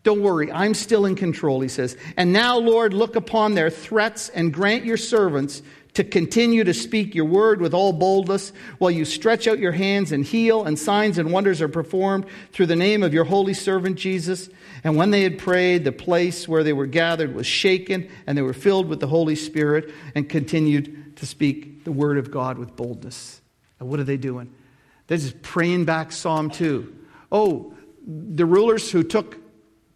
Don't 0.03 0.23
worry, 0.23 0.51
I'm 0.53 0.75
still 0.75 1.07
in 1.07 1.17
control, 1.17 1.61
he 1.61 1.69
says. 1.69 1.97
And 2.17 2.33
now, 2.33 2.59
Lord, 2.59 2.95
look 2.95 3.17
upon 3.17 3.55
their 3.55 3.69
threats 3.69 4.29
and 4.29 4.53
grant 4.53 4.85
your 4.85 4.97
servants 4.97 5.61
to 5.95 6.05
continue 6.05 6.65
to 6.65 6.75
speak 6.75 7.15
your 7.15 7.25
word 7.25 7.61
with 7.61 7.75
all 7.75 7.93
boldness 7.93 8.53
while 8.79 8.91
you 8.91 9.05
stretch 9.05 9.47
out 9.47 9.59
your 9.59 9.73
hands 9.73 10.13
and 10.13 10.25
heal, 10.25 10.65
and 10.65 10.79
signs 10.79 11.19
and 11.19 11.33
wonders 11.33 11.61
are 11.61 11.69
performed 11.69 12.27
through 12.53 12.67
the 12.67 12.77
name 12.77 13.03
of 13.03 13.15
your 13.15 13.25
holy 13.25 13.55
servant 13.55 13.97
Jesus. 13.97 14.49
And 14.85 14.97
when 14.97 15.11
they 15.11 15.23
had 15.23 15.39
prayed, 15.39 15.85
the 15.85 15.93
place 15.93 16.47
where 16.47 16.63
they 16.63 16.73
were 16.73 16.87
gathered 16.87 17.35
was 17.35 17.47
shaken, 17.47 18.09
and 18.27 18.39
they 18.39 18.43
were 18.43 18.53
filled 18.53 18.89
with 18.89 19.01
the 19.01 19.07
Holy 19.07 19.35
Spirit 19.35 19.93
and 20.15 20.29
continued 20.29 21.17
to 21.17 21.27
speak 21.27 21.85
the 21.85 21.93
word 21.93 22.19
of 22.19 22.31
God 22.31 22.59
with 22.59 22.77
boldness. 22.77 23.41
And 23.81 23.89
what 23.89 23.99
are 23.99 24.05
they 24.05 24.17
doing? 24.17 24.53
They're 25.07 25.19
just 25.19 25.43
praying 25.43 25.85
back 25.85 26.13
Psalm 26.13 26.51
2. 26.51 26.95
Oh, 27.33 27.75
the 28.07 28.47
rulers 28.47 28.91
who 28.91 29.03
took, 29.03 29.39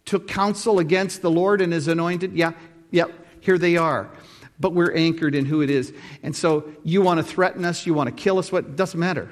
took 0.05 0.27
counsel 0.27 0.79
against 0.79 1.21
the 1.21 1.31
Lord 1.31 1.61
and 1.61 1.71
his 1.71 1.87
anointed, 1.87 2.33
yeah, 2.33 2.51
yeah, 2.91 3.05
here 3.39 3.57
they 3.57 3.77
are 3.77 4.11
but 4.59 4.73
we're 4.73 4.93
anchored 4.93 5.35
in 5.35 5.45
who 5.45 5.61
it 5.61 5.69
is. 5.69 5.93
And 6.21 6.35
so 6.35 6.71
you 6.83 7.01
want 7.01 7.19
to 7.19 7.23
threaten 7.23 7.65
us, 7.65 7.85
you 7.85 7.93
want 7.93 8.15
to 8.15 8.15
kill 8.15 8.37
us, 8.39 8.51
what 8.51 8.75
doesn't 8.75 8.99
matter. 8.99 9.29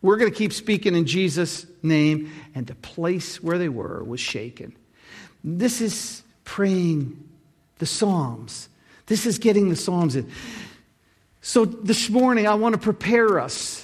We're 0.00 0.16
going 0.16 0.30
to 0.30 0.36
keep 0.36 0.52
speaking 0.52 0.94
in 0.94 1.06
Jesus' 1.06 1.66
name, 1.82 2.32
and 2.54 2.66
the 2.66 2.74
place 2.76 3.42
where 3.42 3.58
they 3.58 3.68
were 3.68 4.02
was 4.04 4.20
shaken. 4.20 4.76
This 5.42 5.80
is 5.80 6.22
praying 6.44 7.28
the 7.78 7.86
Psalms. 7.86 8.68
This 9.06 9.26
is 9.26 9.38
getting 9.38 9.68
the 9.68 9.76
Psalms 9.76 10.16
in. 10.16 10.30
So 11.40 11.64
this 11.64 12.10
morning, 12.10 12.46
I 12.46 12.54
want 12.54 12.74
to 12.74 12.80
prepare 12.80 13.40
us 13.40 13.77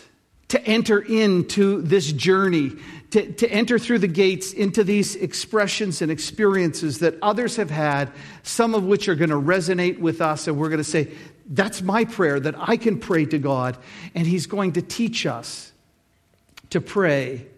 to 0.54 0.64
enter 0.68 1.00
into 1.00 1.82
this 1.82 2.12
journey 2.12 2.70
to, 3.10 3.32
to 3.32 3.50
enter 3.50 3.76
through 3.76 3.98
the 3.98 4.06
gates 4.06 4.52
into 4.52 4.84
these 4.84 5.16
expressions 5.16 6.00
and 6.00 6.12
experiences 6.12 7.00
that 7.00 7.16
others 7.22 7.56
have 7.56 7.70
had, 7.70 8.12
some 8.44 8.72
of 8.72 8.84
which 8.84 9.08
are 9.08 9.16
going 9.16 9.30
to 9.30 9.40
resonate 9.40 9.98
with 9.98 10.20
us, 10.20 10.46
and 10.46 10.56
we're 10.56 10.68
going 10.68 10.78
to 10.78 10.84
say, 10.84 11.10
That's 11.48 11.82
my 11.82 12.04
prayer, 12.04 12.38
that 12.38 12.54
I 12.56 12.76
can 12.76 13.00
pray 13.00 13.24
to 13.24 13.38
God, 13.38 13.76
and 14.14 14.28
He's 14.28 14.46
going 14.46 14.74
to 14.74 14.82
teach 14.82 15.26
us 15.26 15.72
to 16.70 16.80
pray 16.80 17.48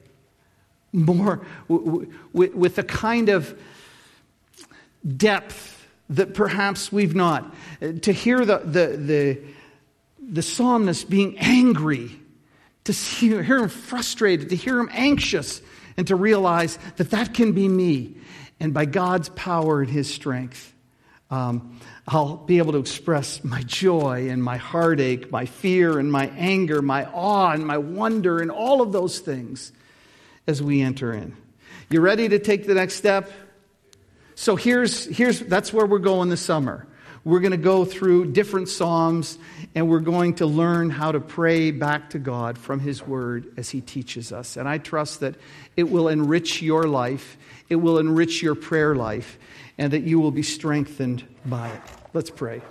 more 0.94 1.47
w- 1.68 2.11
w- 2.32 2.57
with 2.57 2.78
a 2.78 2.82
kind 2.82 3.28
of 3.28 3.59
depth 5.07 5.86
that 6.09 6.32
perhaps 6.32 6.90
we've 6.90 7.14
not. 7.14 7.55
To 7.80 8.11
hear 8.11 8.42
the, 8.47 8.59
the, 8.59 8.86
the, 8.97 9.38
the 10.18 10.42
psalmist 10.42 11.11
being 11.11 11.38
angry 11.38 12.20
to 12.87 12.93
see, 12.93 13.28
hear 13.43 13.59
him 13.59 13.68
frustrated, 13.68 14.49
to 14.51 14.57
hear 14.57 14.78
him 14.78 14.89
anxious, 14.93 15.61
and 15.97 16.07
to 16.09 16.16
realize 16.16 16.78
that 16.97 17.11
that 17.11 17.34
can 17.34 17.53
be 17.53 17.68
me. 17.68 18.16
And 18.59 18.72
by 18.72 18.87
God's 18.87 19.28
power 19.30 19.82
and 19.82 19.91
his 19.91 20.12
strength, 20.12 20.72
um, 21.30 21.78
I'll 22.09 22.37
be 22.37 22.59
able 22.59 22.72
to 22.72 22.78
express 22.78 23.43
my 23.43 23.62
joy 23.62 24.28
and 24.30 24.43
my 24.43 24.57
heartache, 24.57 25.30
my 25.30 25.45
fear 25.45 25.99
and 25.99 26.11
my 26.11 26.28
anger, 26.37 26.80
my 26.80 27.05
awe 27.07 27.51
and 27.51 27.66
my 27.66 27.78
wonder, 27.78 28.41
and 28.41 28.51
all 28.51 28.80
of 28.80 28.93
those 28.93 29.18
things 29.18 29.72
as 30.47 30.62
we 30.62 30.82
enter 30.82 31.12
in. 31.12 31.37
You 31.91 32.01
ready 32.01 32.28
to 32.28 32.39
take 32.39 32.66
the 32.66 32.74
next 32.74 32.95
step? 32.95 33.30
So 34.37 34.55
here's, 34.55 35.05
here's 35.07 35.41
that's 35.41 35.72
where 35.72 35.87
we're 35.87 35.99
going 35.99 36.28
this 36.28 36.41
summer. 36.41 36.87
We're 37.26 37.40
going 37.40 37.50
to 37.50 37.56
go 37.56 37.84
through 37.84 38.30
different 38.30 38.68
Psalms 38.68 39.36
and 39.74 39.88
we're 39.88 39.98
going 39.98 40.34
to 40.36 40.46
learn 40.46 40.90
how 40.90 41.10
to 41.10 41.18
pray 41.18 41.72
back 41.72 42.10
to 42.10 42.20
God 42.20 42.56
from 42.56 42.78
His 42.78 43.04
Word 43.04 43.52
as 43.56 43.68
He 43.68 43.80
teaches 43.80 44.30
us. 44.30 44.56
And 44.56 44.68
I 44.68 44.78
trust 44.78 45.18
that 45.20 45.34
it 45.76 45.90
will 45.90 46.06
enrich 46.06 46.62
your 46.62 46.84
life, 46.84 47.36
it 47.68 47.74
will 47.74 47.98
enrich 47.98 48.44
your 48.44 48.54
prayer 48.54 48.94
life, 48.94 49.40
and 49.76 49.92
that 49.92 50.04
you 50.04 50.20
will 50.20 50.30
be 50.30 50.44
strengthened 50.44 51.24
by 51.44 51.70
it. 51.70 51.80
Let's 52.14 52.30
pray. 52.30 52.62